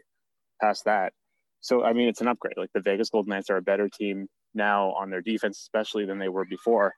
[0.61, 1.13] past that.
[1.61, 2.57] So I mean, it's an upgrade.
[2.57, 6.19] Like the Vegas Golden Knights are a better team now on their defense, especially than
[6.19, 6.93] they were before.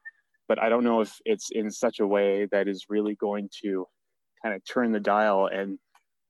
[0.47, 3.85] But I don't know if it's in such a way that is really going to
[4.43, 5.79] kind of turn the dial and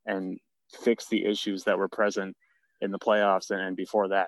[0.05, 0.38] and
[0.84, 2.36] fix the issues that were present
[2.81, 4.27] in the playoffs and, and before that.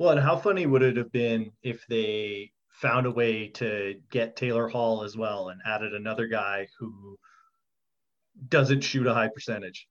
[0.00, 4.34] Well, and how funny would it have been if they found a way to get
[4.34, 7.18] Taylor Hall as well and added another guy who
[8.48, 9.86] doesn't shoot a high percentage?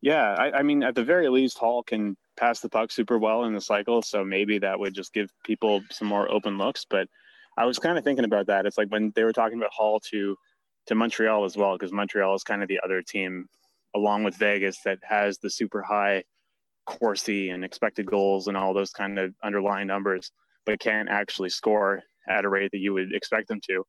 [0.00, 3.44] Yeah, I, I mean, at the very least, Hall can pass the puck super well
[3.44, 6.86] in the cycle, so maybe that would just give people some more open looks.
[6.88, 7.06] But
[7.58, 8.64] I was kind of thinking about that.
[8.64, 10.34] It's like when they were talking about Hall to
[10.86, 13.44] to Montreal as well, because Montreal is kind of the other team,
[13.94, 16.24] along with Vegas, that has the super high
[16.86, 20.32] Corsi and expected goals and all those kind of underlying numbers,
[20.66, 23.84] but can't actually score at a rate that you would expect them to.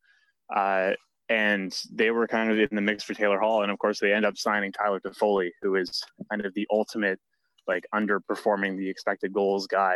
[0.56, 0.92] Uh,
[1.30, 4.14] and they were kind of in the mix for Taylor Hall, and of course they
[4.14, 7.20] end up signing Tyler Toffoli, who is kind of the ultimate
[7.68, 9.96] like underperforming the expected goals guy.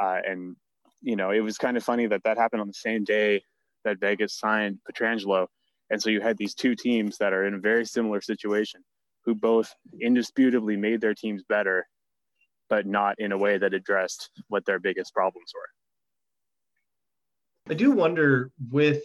[0.00, 0.56] Uh, and
[1.02, 3.42] you know, it was kind of funny that that happened on the same day
[3.84, 5.46] that Vegas signed Pietrangelo,
[5.90, 8.82] and so you had these two teams that are in a very similar situation,
[9.24, 11.86] who both indisputably made their teams better
[12.72, 15.70] but not in a way that addressed what their biggest problems were.
[17.70, 19.02] I do wonder with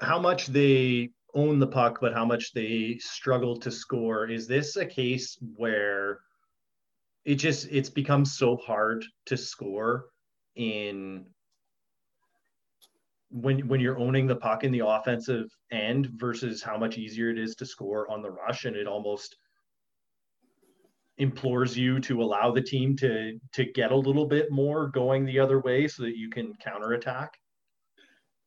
[0.00, 4.30] how much they own the puck, but how much they struggle to score.
[4.30, 6.20] Is this a case where
[7.24, 10.04] it just it's become so hard to score
[10.54, 11.26] in
[13.30, 17.38] when when you're owning the puck in the offensive end versus how much easier it
[17.38, 19.34] is to score on the rush and it almost
[21.18, 25.38] implores you to allow the team to to get a little bit more going the
[25.38, 27.38] other way so that you can counterattack?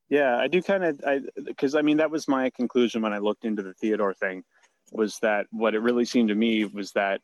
[0.10, 3.20] Yeah, I do kind of I because I mean that was my conclusion when I
[3.20, 4.44] looked into the Theodore thing
[4.92, 7.22] was that what it really seemed to me was that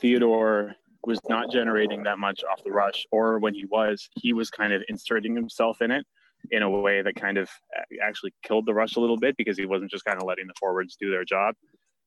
[0.00, 4.50] Theodore was not generating that much off the rush or when he was he was
[4.50, 6.06] kind of inserting himself in it
[6.50, 7.48] in a way that kind of
[8.04, 10.54] actually killed the rush a little bit because he wasn't just kind of letting the
[10.58, 11.54] forwards do their job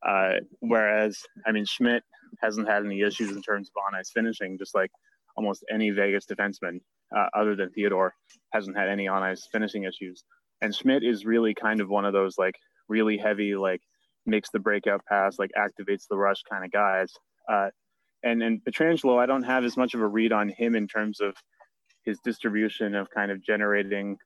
[0.05, 2.03] uh, whereas, I mean, Schmidt
[2.41, 4.91] hasn't had any issues in terms of on ice finishing, just like
[5.37, 6.79] almost any Vegas defenseman,
[7.15, 8.13] uh, other than Theodore,
[8.53, 10.23] hasn't had any on ice finishing issues.
[10.61, 12.55] And Schmidt is really kind of one of those like
[12.87, 13.81] really heavy, like
[14.25, 17.11] makes the breakout pass, like activates the rush kind of guys.
[17.51, 17.69] Uh,
[18.23, 21.19] and and Pietrangelo, I don't have as much of a read on him in terms
[21.21, 21.35] of
[22.03, 24.17] his distribution of kind of generating,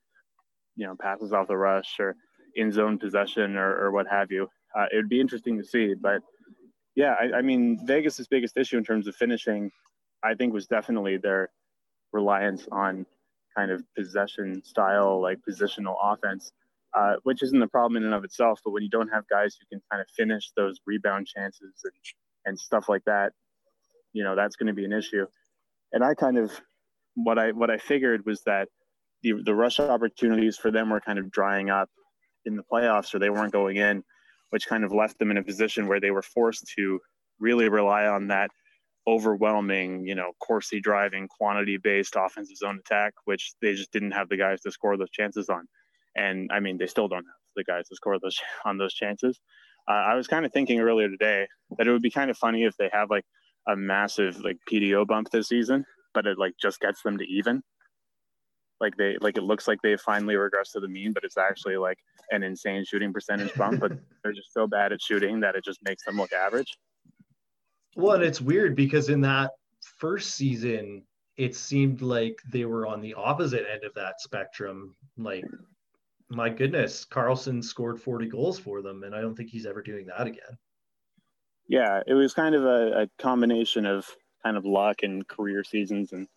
[0.76, 2.16] you know, passes off the rush or
[2.56, 4.48] in zone possession or, or what have you
[4.78, 5.94] uh, it would be interesting to see.
[6.00, 6.22] But
[6.96, 9.72] yeah, I, I mean, Vegas's biggest issue in terms of finishing,
[10.24, 11.50] I think, was definitely their
[12.12, 13.06] reliance on
[13.56, 16.52] kind of possession style, like positional offense,
[16.98, 18.60] uh, which isn't a problem in and of itself.
[18.64, 21.94] But when you don't have guys who can kind of finish those rebound chances and
[22.46, 23.34] and stuff like that,
[24.14, 25.26] you know, that's going to be an issue.
[25.92, 26.52] And I kind of
[27.16, 28.70] what I what I figured was that
[29.24, 31.90] the the rush opportunities for them were kind of drying up
[32.46, 34.04] in the playoffs, or they weren't going in,
[34.50, 37.00] which kind of left them in a position where they were forced to
[37.40, 38.50] really rely on that
[39.08, 44.30] overwhelming, you know, Corsi driving, quantity based offensive zone attack, which they just didn't have
[44.30, 45.68] the guys to score those chances on.
[46.16, 49.40] And I mean, they still don't have the guys to score those on those chances.
[49.88, 51.48] Uh, I was kind of thinking earlier today
[51.78, 53.26] that it would be kind of funny if they have like
[53.68, 57.64] a massive like PDO bump this season, but it like just gets them to even.
[58.80, 61.78] Like they like it looks like they finally regressed to the mean, but it's actually
[61.78, 61.98] like
[62.32, 63.80] an insane shooting percentage bump.
[63.80, 63.92] but
[64.24, 66.78] they're just so bad at shooting that it just makes them look average.
[67.96, 69.52] Well, and it's weird because in that
[69.98, 71.04] first season,
[71.38, 74.96] it seemed like they were on the opposite end of that spectrum.
[75.18, 75.46] Like,
[76.30, 80.06] my goodness, Karlsson scored 40 goals for them, and I don't think he's ever doing
[80.08, 80.58] that again.
[81.68, 84.06] Yeah, it was kind of a, a combination of
[84.44, 86.28] kind of luck and career seasons and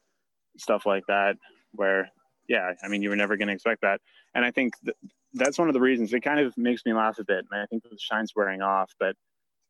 [0.57, 1.36] stuff like that,
[1.72, 2.09] where,
[2.49, 4.01] yeah, I mean, you were never going to expect that.
[4.34, 4.97] And I think th-
[5.34, 7.45] that's one of the reasons it kind of makes me laugh a bit.
[7.51, 8.93] And I think the shine's wearing off.
[8.99, 9.16] But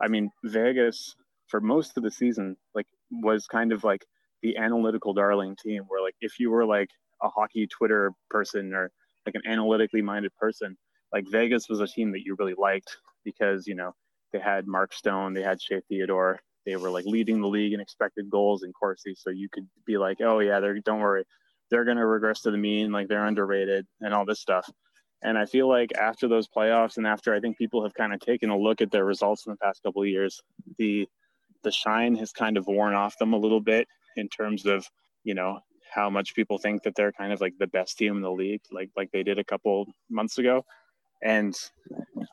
[0.00, 1.14] I mean, Vegas
[1.52, 4.04] for most of the season, like was kind of like
[4.42, 6.88] the analytical darling team where like if you were like
[7.22, 8.90] a hockey Twitter person or
[9.26, 10.76] like an analytically minded person,
[11.12, 13.92] like Vegas was a team that you really liked because, you know,
[14.32, 17.80] they had Mark Stone, they had Shea Theodore, they were like leading the league in
[17.80, 19.14] expected goals in Corsi.
[19.14, 21.24] So you could be like, oh yeah, they're don't worry,
[21.72, 24.70] they're gonna regress to the mean, like they're underrated and all this stuff.
[25.22, 28.20] And I feel like after those playoffs and after I think people have kind of
[28.20, 30.40] taken a look at their results in the past couple of years,
[30.78, 31.08] the
[31.62, 34.86] the shine has kind of worn off them a little bit in terms of
[35.24, 35.60] you know
[35.90, 38.60] how much people think that they're kind of like the best team in the league
[38.70, 40.64] like like they did a couple months ago
[41.22, 41.54] and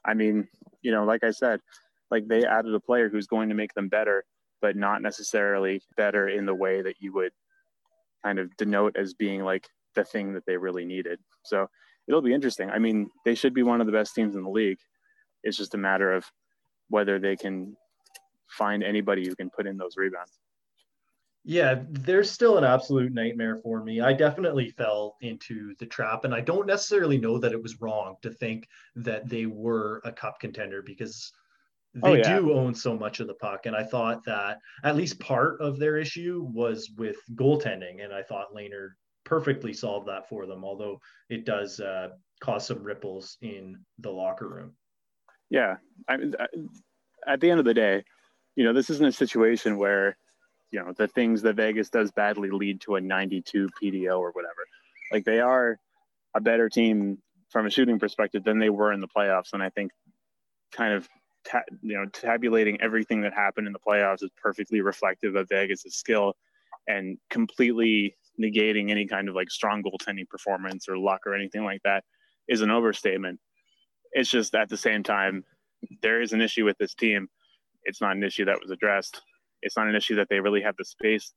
[0.05, 0.47] i mean
[0.81, 1.59] you know like i said
[2.09, 4.23] like they added a player who's going to make them better
[4.61, 7.31] but not necessarily better in the way that you would
[8.23, 11.67] kind of denote as being like the thing that they really needed so
[12.07, 14.49] it'll be interesting i mean they should be one of the best teams in the
[14.49, 14.79] league
[15.43, 16.25] it's just a matter of
[16.89, 17.75] whether they can
[18.49, 20.39] find anybody who can put in those rebounds.
[21.45, 24.01] Yeah, they're still an absolute nightmare for me.
[24.01, 28.17] I definitely fell into the trap, and I don't necessarily know that it was wrong
[28.21, 28.67] to think
[28.97, 31.31] that they were a cup contender because
[31.95, 32.39] they oh, yeah.
[32.39, 33.65] do own so much of the puck.
[33.65, 38.21] And I thought that at least part of their issue was with goaltending, and I
[38.23, 38.89] thought Lehner
[39.25, 42.09] perfectly solved that for them, although it does uh,
[42.41, 44.73] cause some ripples in the locker room.
[45.49, 45.77] Yeah,
[46.07, 46.35] I mean,
[47.27, 48.03] at the end of the day,
[48.55, 50.17] you know, this isn't a situation where,
[50.71, 54.65] you know, the things that Vegas does badly lead to a 92 PDO or whatever.
[55.11, 55.79] Like they are
[56.35, 57.19] a better team
[57.49, 59.53] from a shooting perspective than they were in the playoffs.
[59.53, 59.91] And I think
[60.71, 61.07] kind of,
[61.45, 65.83] ta- you know, tabulating everything that happened in the playoffs is perfectly reflective of Vegas'
[65.89, 66.33] skill
[66.87, 71.81] and completely negating any kind of like strong goaltending performance or luck or anything like
[71.83, 72.03] that
[72.47, 73.39] is an overstatement.
[74.13, 75.43] It's just at the same time,
[76.01, 77.27] there is an issue with this team
[77.83, 79.21] it's not an issue that was addressed.
[79.61, 81.33] It's not an issue that they really have the space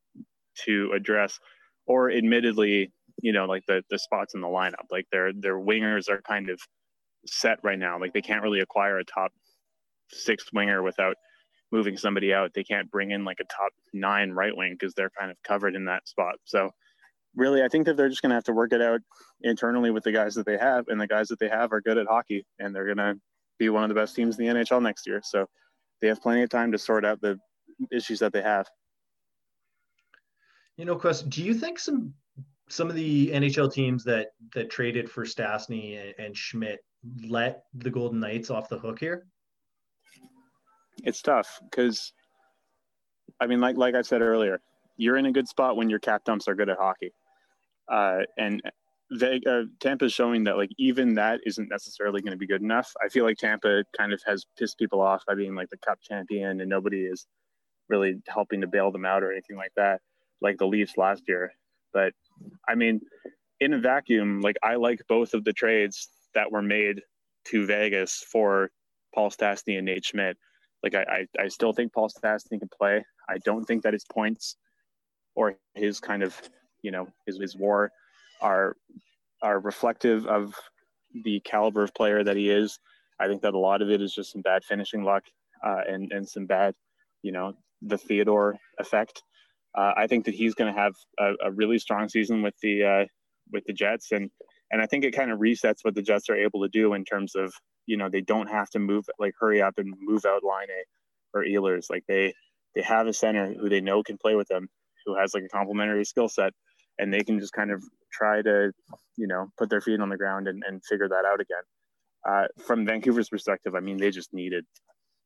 [0.64, 1.38] to address,
[1.86, 6.08] or admittedly, you know, like the the spots in the lineup, like their their wingers
[6.08, 6.60] are kind of
[7.26, 7.98] set right now.
[7.98, 9.32] Like they can't really acquire a top
[10.12, 11.16] six winger without
[11.70, 12.52] moving somebody out.
[12.54, 15.74] They can't bring in like a top nine right wing because they're kind of covered
[15.74, 16.36] in that spot.
[16.44, 16.70] So
[17.34, 19.00] really, I think that they're just going to have to work it out
[19.42, 21.98] internally with the guys that they have, and the guys that they have are good
[21.98, 23.14] at hockey, and they're going to
[23.58, 25.20] be one of the best teams in the NHL next year.
[25.24, 25.46] So
[26.00, 27.38] they have plenty of time to sort out the
[27.90, 28.68] issues that they have.
[30.76, 32.14] You know, Chris, do you think some
[32.68, 36.80] some of the NHL teams that that traded for Stastny and, and Schmidt
[37.28, 39.26] let the Golden Knights off the hook here?
[41.02, 42.12] It's tough because,
[43.40, 44.60] I mean, like like I said earlier,
[44.96, 47.12] you're in a good spot when your cap dumps are good at hockey,
[47.90, 48.62] uh, and
[49.10, 52.92] they, uh, Tampa's showing that like even that isn't necessarily going to be good enough.
[53.04, 55.98] I feel like Tampa kind of has pissed people off by being like the Cup
[56.02, 57.26] champion, and nobody is
[57.88, 60.00] really helping to bail them out or anything like that,
[60.40, 61.52] like the Leafs last year.
[61.92, 62.12] But
[62.68, 63.00] I mean,
[63.60, 67.02] in a vacuum, like I like both of the trades that were made
[67.46, 68.70] to Vegas for
[69.14, 70.38] Paul Stastny and Nate Schmidt.
[70.82, 73.04] Like I, I, I still think Paul Stastny can play.
[73.28, 74.56] I don't think that his points
[75.34, 76.40] or his kind of,
[76.82, 77.90] you know, his his war
[78.40, 78.76] are
[79.42, 80.54] are reflective of
[81.24, 82.78] the caliber of player that he is.
[83.20, 85.24] I think that a lot of it is just some bad finishing luck
[85.64, 86.74] uh, and and some bad,
[87.22, 89.22] you know, the Theodore effect.
[89.76, 92.84] Uh, I think that he's going to have a, a, really strong season with the
[92.84, 93.04] uh,
[93.52, 94.30] with the Jets, and
[94.70, 97.04] and I think it kind of resets what the Jets are able to do in
[97.04, 97.52] terms of
[97.86, 100.84] you know they don't have to move like hurry up and move out Laine
[101.34, 102.34] or Ehlers like they
[102.74, 104.68] they have a center who they know can play with them,
[105.04, 106.52] who has like a complementary skill set,
[106.98, 108.72] and they can just kind of try to,
[109.16, 111.62] you know, put their feet on the ground and, and figure that out again.
[112.26, 114.64] Uh, from Vancouver's perspective, I mean, they just needed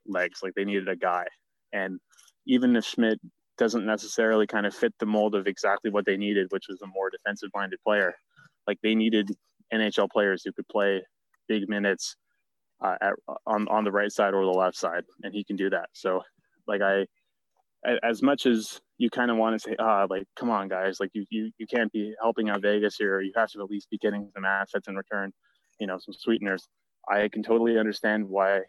[0.06, 1.26] legs, like they needed a guy.
[1.72, 2.00] And
[2.46, 3.20] even if Schmidt
[3.58, 6.86] doesn't necessarily kind of fit the mold of exactly what they needed, which was a
[6.86, 8.14] more defensive minded player,
[8.66, 9.30] like they needed
[9.72, 11.02] NHL players who could play
[11.48, 12.16] big minutes
[12.80, 13.12] uh, at,
[13.46, 15.88] on on the right side or the left side, and he can do that.
[15.92, 16.22] So,
[16.66, 17.06] like I,
[18.02, 21.10] as much as you kind of want to say, ah, like come on, guys, like
[21.14, 23.20] you you you can't be helping out Vegas here.
[23.20, 25.32] You have to at least be getting some assets in return,
[25.78, 26.68] you know, some sweeteners.
[27.08, 28.62] I can totally understand why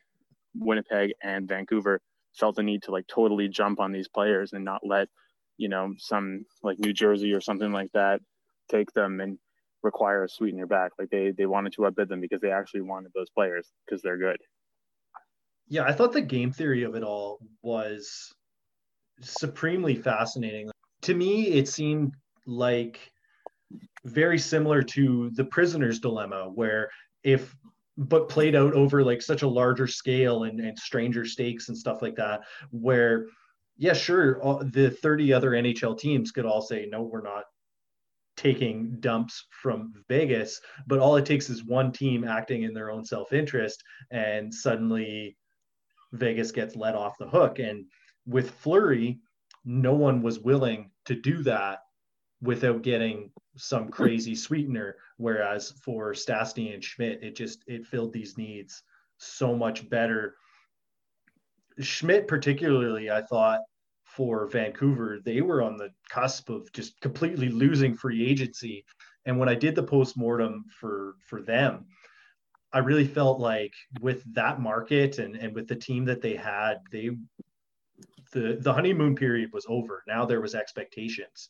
[0.55, 2.01] Winnipeg and Vancouver
[2.36, 5.08] felt the need to like totally jump on these players and not let,
[5.58, 8.22] you know, some like New Jersey or something like that
[8.70, 9.39] take them and
[9.84, 10.92] require a sweetener back.
[11.00, 14.18] Like they they wanted to outbid them because they actually wanted those players because they're
[14.18, 14.38] good.
[15.68, 18.34] Yeah, I thought the game theory of it all was
[19.22, 20.70] supremely fascinating.
[21.02, 22.14] To me, it seemed
[22.46, 23.12] like
[24.06, 26.90] very similar to the prisoner's dilemma, where
[27.24, 27.56] if
[27.98, 32.02] but played out over like such a larger scale and, and stranger stakes and stuff
[32.02, 33.26] like that, where
[33.78, 37.44] yeah, sure, all, the 30 other NHL teams could all say, no, we're not
[38.38, 43.04] taking dumps from Vegas, but all it takes is one team acting in their own
[43.04, 45.36] self-interest, and suddenly
[46.14, 47.60] Vegas gets let off the hook.
[47.60, 47.86] And
[48.26, 49.20] with Fleury,
[49.66, 51.80] no one was willing to do that
[52.42, 54.96] without getting some crazy sweetener.
[55.18, 58.84] Whereas for Stastny and Schmidt, it just it filled these needs
[59.18, 60.36] so much better.
[61.80, 63.62] Schmidt, particularly, I thought
[64.18, 68.84] for Vancouver, they were on the cusp of just completely losing free agency.
[69.26, 71.86] And when I did the post-mortem for for them,
[72.74, 76.78] I really felt like with that market and, and with the team that they had,
[76.91, 77.11] they
[78.34, 80.03] the the honeymoon period was over.
[80.07, 81.49] Now there was expectations.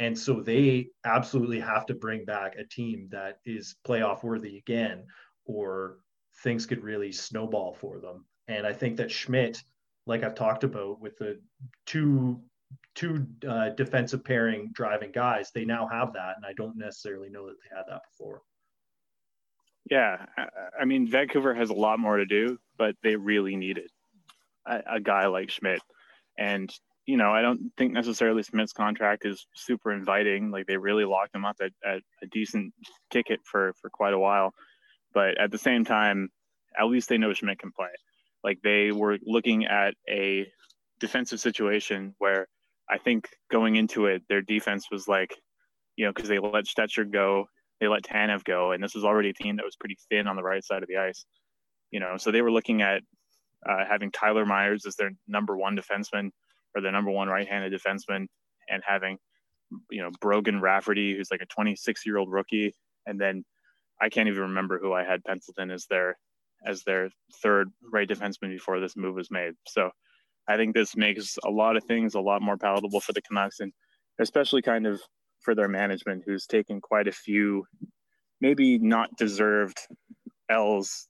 [0.00, 5.04] And so they absolutely have to bring back a team that is playoff worthy again,
[5.44, 5.98] or
[6.42, 8.24] things could really snowball for them.
[8.48, 9.62] And I think that Schmidt
[10.06, 11.40] like I've talked about with the
[11.86, 12.40] two
[12.94, 17.46] two uh, defensive pairing driving guys, they now have that, and I don't necessarily know
[17.46, 18.42] that they had that before.
[19.90, 20.26] Yeah,
[20.78, 23.90] I mean Vancouver has a lot more to do, but they really needed
[24.66, 25.80] a, a guy like Schmidt,
[26.38, 26.72] and
[27.06, 30.50] you know I don't think necessarily Schmidt's contract is super inviting.
[30.50, 32.72] Like they really locked him up at, at a decent
[33.10, 34.52] ticket for for quite a while,
[35.14, 36.28] but at the same time,
[36.78, 37.88] at least they know Schmidt can play.
[38.42, 40.46] Like they were looking at a
[40.98, 42.46] defensive situation where
[42.88, 45.34] I think going into it, their defense was like,
[45.96, 47.46] you know, because they let Stecher go,
[47.80, 50.36] they let Tanev go, and this was already a team that was pretty thin on
[50.36, 51.24] the right side of the ice.
[51.90, 53.02] You know, so they were looking at
[53.68, 56.30] uh, having Tyler Myers as their number one defenseman
[56.74, 58.26] or their number one right-handed defenseman,
[58.68, 59.18] and having
[59.90, 62.74] you know Brogan Rafferty, who's like a 26-year-old rookie,
[63.06, 63.44] and then
[64.00, 66.16] I can't even remember who I had penciled in as their
[66.66, 67.10] as their
[67.42, 69.52] third right defenseman before this move was made.
[69.66, 69.90] So
[70.48, 73.60] I think this makes a lot of things a lot more palatable for the Canucks
[73.60, 73.72] and
[74.20, 75.00] especially kind of
[75.40, 77.64] for their management who's taken quite a few
[78.40, 79.78] maybe not deserved
[80.50, 81.08] L's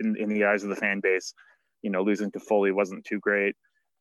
[0.00, 1.32] in, in the eyes of the fan base.
[1.82, 3.54] You know, losing Toffoli wasn't too great.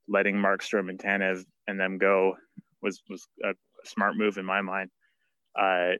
[0.08, 2.36] Letting Markstrom and Tanev and them go
[2.82, 3.54] was was a
[3.86, 4.90] smart move in my mind.
[5.58, 5.92] Uh,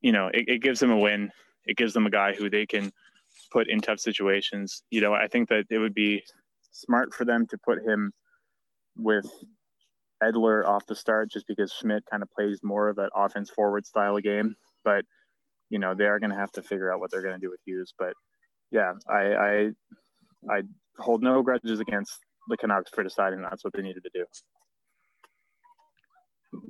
[0.00, 1.30] you know, it, it gives them a win.
[1.66, 2.92] It gives them a guy who they can
[3.52, 4.82] put in tough situations.
[4.90, 6.22] You know, I think that it would be
[6.70, 8.12] smart for them to put him
[8.96, 9.26] with
[10.22, 13.84] Edler off the start just because Schmidt kind of plays more of that offense forward
[13.84, 14.54] style of game.
[14.84, 15.04] But,
[15.68, 17.50] you know, they are going to have to figure out what they're going to do
[17.50, 17.92] with Hughes.
[17.98, 18.14] But
[18.70, 19.70] yeah, I, I,
[20.48, 20.62] I
[20.98, 24.24] hold no grudges against the Canucks for deciding that's what they needed to do.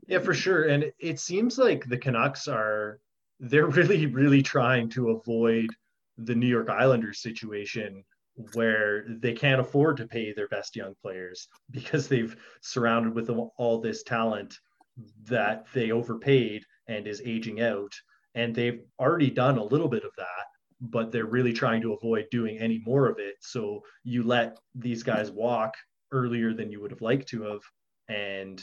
[0.06, 0.64] Yeah, for sure.
[0.64, 3.00] And it seems like the Canucks are,
[3.40, 5.68] they're really, really trying to avoid
[6.24, 8.04] the New York Islanders situation
[8.54, 13.80] where they can't afford to pay their best young players because they've surrounded with all
[13.80, 14.54] this talent
[15.24, 17.92] that they overpaid and is aging out.
[18.34, 20.46] And they've already done a little bit of that
[20.82, 23.36] but they're really trying to avoid doing any more of it.
[23.40, 25.76] So you let these guys walk
[26.10, 27.60] earlier than you would have liked to have
[28.08, 28.62] and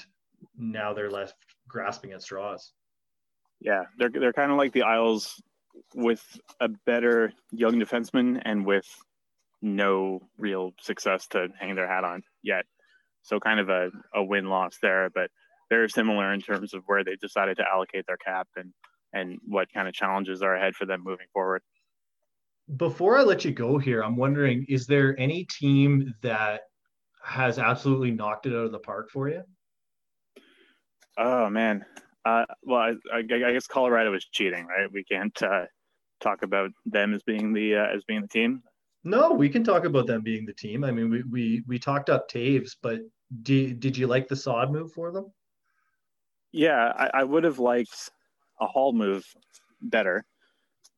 [0.57, 1.35] now they're left
[1.67, 2.73] grasping at straws.
[3.61, 5.41] Yeah they're, they're kind of like the isles
[5.93, 6.23] with
[6.59, 8.87] a better young defenseman and with
[9.61, 12.65] no real success to hang their hat on yet.
[13.21, 15.29] So kind of a, a win loss there, but
[15.69, 18.73] they're similar in terms of where they decided to allocate their cap and
[19.11, 21.63] and what kind of challenges are ahead for them moving forward.
[22.77, 26.61] Before I let you go here, I'm wondering is there any team that
[27.23, 29.41] has absolutely knocked it out of the park for you?
[31.17, 31.85] Oh man,
[32.25, 34.91] uh, well, I, I, I, guess Colorado is cheating, right?
[34.91, 35.65] We can't uh,
[36.19, 38.61] talk about them as being the uh, as being the team.
[39.03, 40.83] No, we can talk about them being the team.
[40.83, 42.99] I mean, we we we talked up Toews, but
[43.43, 45.31] did did you like the Saad move for them?
[46.51, 48.11] Yeah, I, I would have liked
[48.59, 49.25] a Hall move
[49.81, 50.25] better,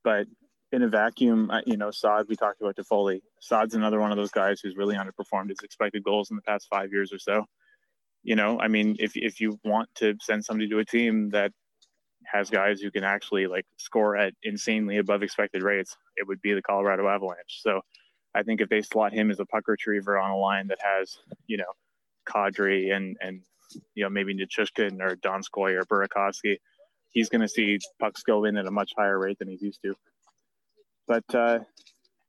[0.04, 0.26] but
[0.72, 3.22] in a vacuum, you know, Saad, we talked about Toffoli.
[3.42, 6.68] Saad's another one of those guys who's really underperformed his expected goals in the past
[6.70, 7.46] five years or so.
[8.24, 11.52] You know, I mean, if if you want to send somebody to a team that
[12.32, 16.54] has guys who can actually like score at insanely above expected rates, it would be
[16.54, 17.62] the Colorado Avalanche.
[17.62, 17.82] So
[18.36, 21.18] I think if they slot him as a puck retriever on a line that has,
[21.48, 21.74] you know,
[22.28, 23.42] Kadri and and
[23.96, 26.58] you know maybe Nichushkin or Donskoy or Burakovsky,
[27.10, 29.82] he's going to see pucks go in at a much higher rate than he's used
[29.84, 29.96] to.
[31.08, 31.60] But uh,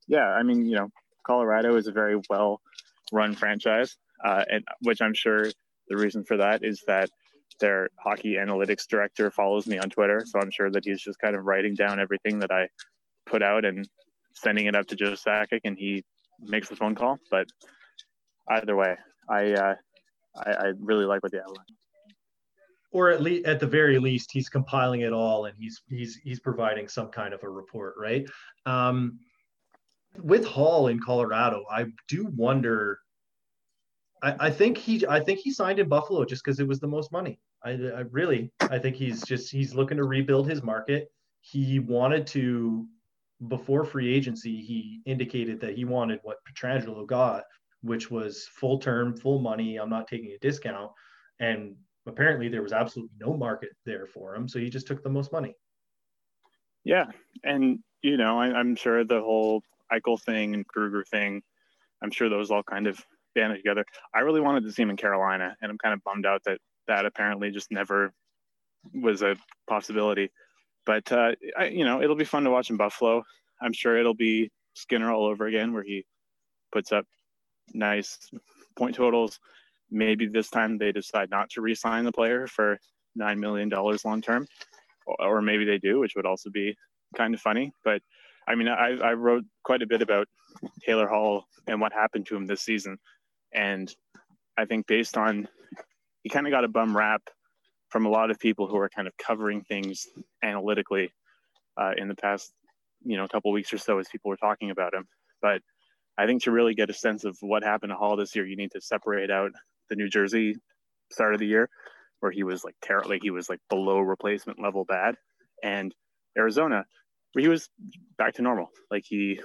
[0.08, 0.90] yeah, I mean, you know,
[1.24, 2.60] Colorado is a very well
[3.12, 5.46] run franchise, uh, and which I'm sure
[5.92, 7.10] the reason for that is that
[7.60, 11.36] their hockey analytics director follows me on Twitter, so I'm sure that he's just kind
[11.36, 12.68] of writing down everything that I
[13.26, 13.86] put out and
[14.34, 16.02] sending it up to Joe Sakic, and he
[16.40, 17.18] makes the phone call.
[17.30, 17.46] But
[18.48, 18.96] either way,
[19.28, 19.74] I uh,
[20.36, 21.68] I, I really like what the Avalanche.
[22.90, 26.40] Or at least, at the very least, he's compiling it all and he's he's he's
[26.40, 28.26] providing some kind of a report, right?
[28.66, 29.18] Um,
[30.22, 32.98] with Hall in Colorado, I do wonder.
[34.22, 36.86] I, I think he I think he signed in Buffalo just because it was the
[36.86, 37.40] most money.
[37.64, 41.10] I, I really I think he's just he's looking to rebuild his market.
[41.40, 42.86] He wanted to
[43.48, 47.44] before free agency, he indicated that he wanted what Pietrangelo got,
[47.82, 49.76] which was full term, full money.
[49.76, 50.90] I'm not taking a discount.
[51.40, 51.74] And
[52.06, 54.48] apparently there was absolutely no market there for him.
[54.48, 55.54] So he just took the most money.
[56.84, 57.06] Yeah.
[57.44, 59.62] And, you know, I, am sure the whole
[59.92, 61.42] Eichel thing and Krueger thing,
[62.02, 63.04] I'm sure those all kind of
[63.34, 63.84] banded together.
[64.14, 66.58] I really wanted to see him in Carolina, and I'm kind of bummed out that
[66.88, 68.12] that apparently just never
[68.94, 69.36] was a
[69.68, 70.30] possibility.
[70.84, 73.22] But, uh, I, you know, it'll be fun to watch in Buffalo.
[73.60, 76.04] I'm sure it'll be Skinner all over again, where he
[76.72, 77.06] puts up
[77.72, 78.18] nice
[78.76, 79.38] point totals.
[79.90, 82.78] Maybe this time they decide not to re-sign the player for
[83.14, 84.46] nine million dollars long term,
[85.06, 86.74] or maybe they do, which would also be
[87.16, 87.72] kind of funny.
[87.84, 88.02] But
[88.48, 90.26] I mean, I, I wrote quite a bit about
[90.80, 92.98] Taylor Hall and what happened to him this season,
[93.54, 93.94] and
[94.56, 95.48] I think based on
[96.22, 97.22] he kind of got a bum rap
[97.88, 100.06] from a lot of people who are kind of covering things
[100.42, 101.12] analytically
[101.76, 102.52] uh, in the past,
[103.04, 105.06] you know, couple weeks or so as people were talking about him.
[105.40, 105.60] But
[106.16, 108.56] I think to really get a sense of what happened to Hall this year, you
[108.56, 109.50] need to separate out
[109.88, 110.56] the New Jersey
[111.10, 111.68] start of the year,
[112.20, 115.16] where he was like terrible, he was like below replacement level bad,
[115.62, 115.94] and
[116.36, 116.84] Arizona,
[117.32, 117.68] where he was
[118.16, 118.68] back to normal.
[118.90, 119.40] Like he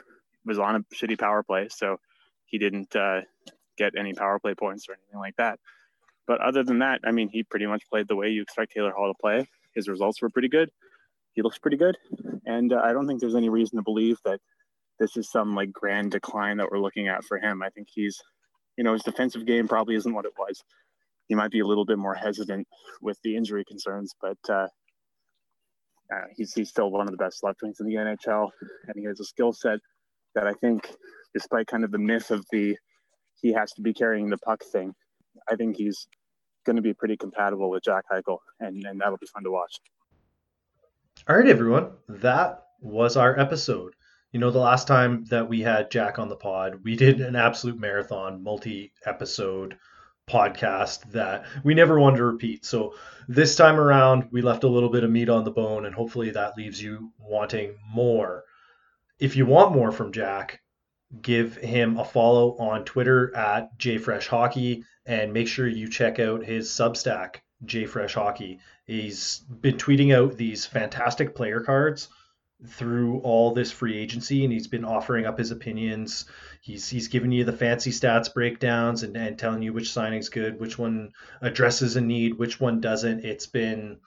[0.45, 1.97] was on a shitty power play, so
[2.45, 3.22] he didn't uh,
[3.78, 5.59] get any power play points or anything like that.
[6.28, 8.91] But other than that, I mean, he pretty much played the way you expect Taylor
[8.91, 9.47] Hall to play.
[9.73, 10.69] His results were pretty good.
[11.34, 11.95] He looks pretty good,
[12.45, 14.39] and uh, I don't think there's any reason to believe that
[14.99, 17.61] this is some like grand decline that we're looking at for him.
[17.61, 18.19] I think he's,
[18.75, 20.63] you know, his defensive game probably isn't what it was.
[21.28, 22.67] He might be a little bit more hesitant
[23.01, 24.67] with the injury concerns, but uh,
[26.11, 28.49] uh, he's he's still one of the best left wings in the NHL,
[28.88, 29.80] and he has a skill set
[30.36, 30.89] that I think,
[31.34, 32.78] despite kind of the myth of the
[33.41, 34.93] he has to be carrying the puck thing,
[35.49, 36.07] I think he's
[36.65, 39.79] going to be pretty compatible with Jack Eichel, and and that'll be fun to watch.
[41.27, 43.93] All right, everyone, that was our episode.
[44.31, 47.35] You know, the last time that we had Jack on the pod, we did an
[47.35, 49.77] absolute marathon, multi episode
[50.29, 52.65] podcast that we never wanted to repeat.
[52.65, 52.93] So
[53.29, 56.29] this time around, we left a little bit of meat on the bone, and hopefully
[56.31, 58.43] that leaves you wanting more.
[59.19, 60.61] If you want more from Jack,
[61.22, 66.70] give him a follow on Twitter at JFreshHockey and make sure you check out his
[66.70, 68.60] Substack, JFreshHockey.
[68.86, 72.10] He's been tweeting out these fantastic player cards
[72.66, 76.26] through all this free agency and he's been offering up his opinions.
[76.62, 80.60] He's he's giving you the fancy stats breakdowns and, and telling you which signing's good,
[80.60, 83.24] which one addresses a need, which one doesn't.
[83.24, 83.99] It's been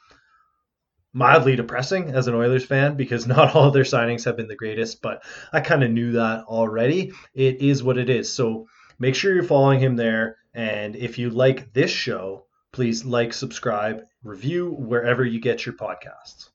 [1.13, 4.57] mildly depressing as an Oilers fan because not all of their signings have been the
[4.57, 7.13] greatest, but I kind of knew that already.
[7.35, 8.33] It is what it is.
[8.33, 8.67] So
[8.99, 10.37] make sure you're following him there.
[10.55, 16.50] And if you like this show, please like, subscribe, review wherever you get your podcasts.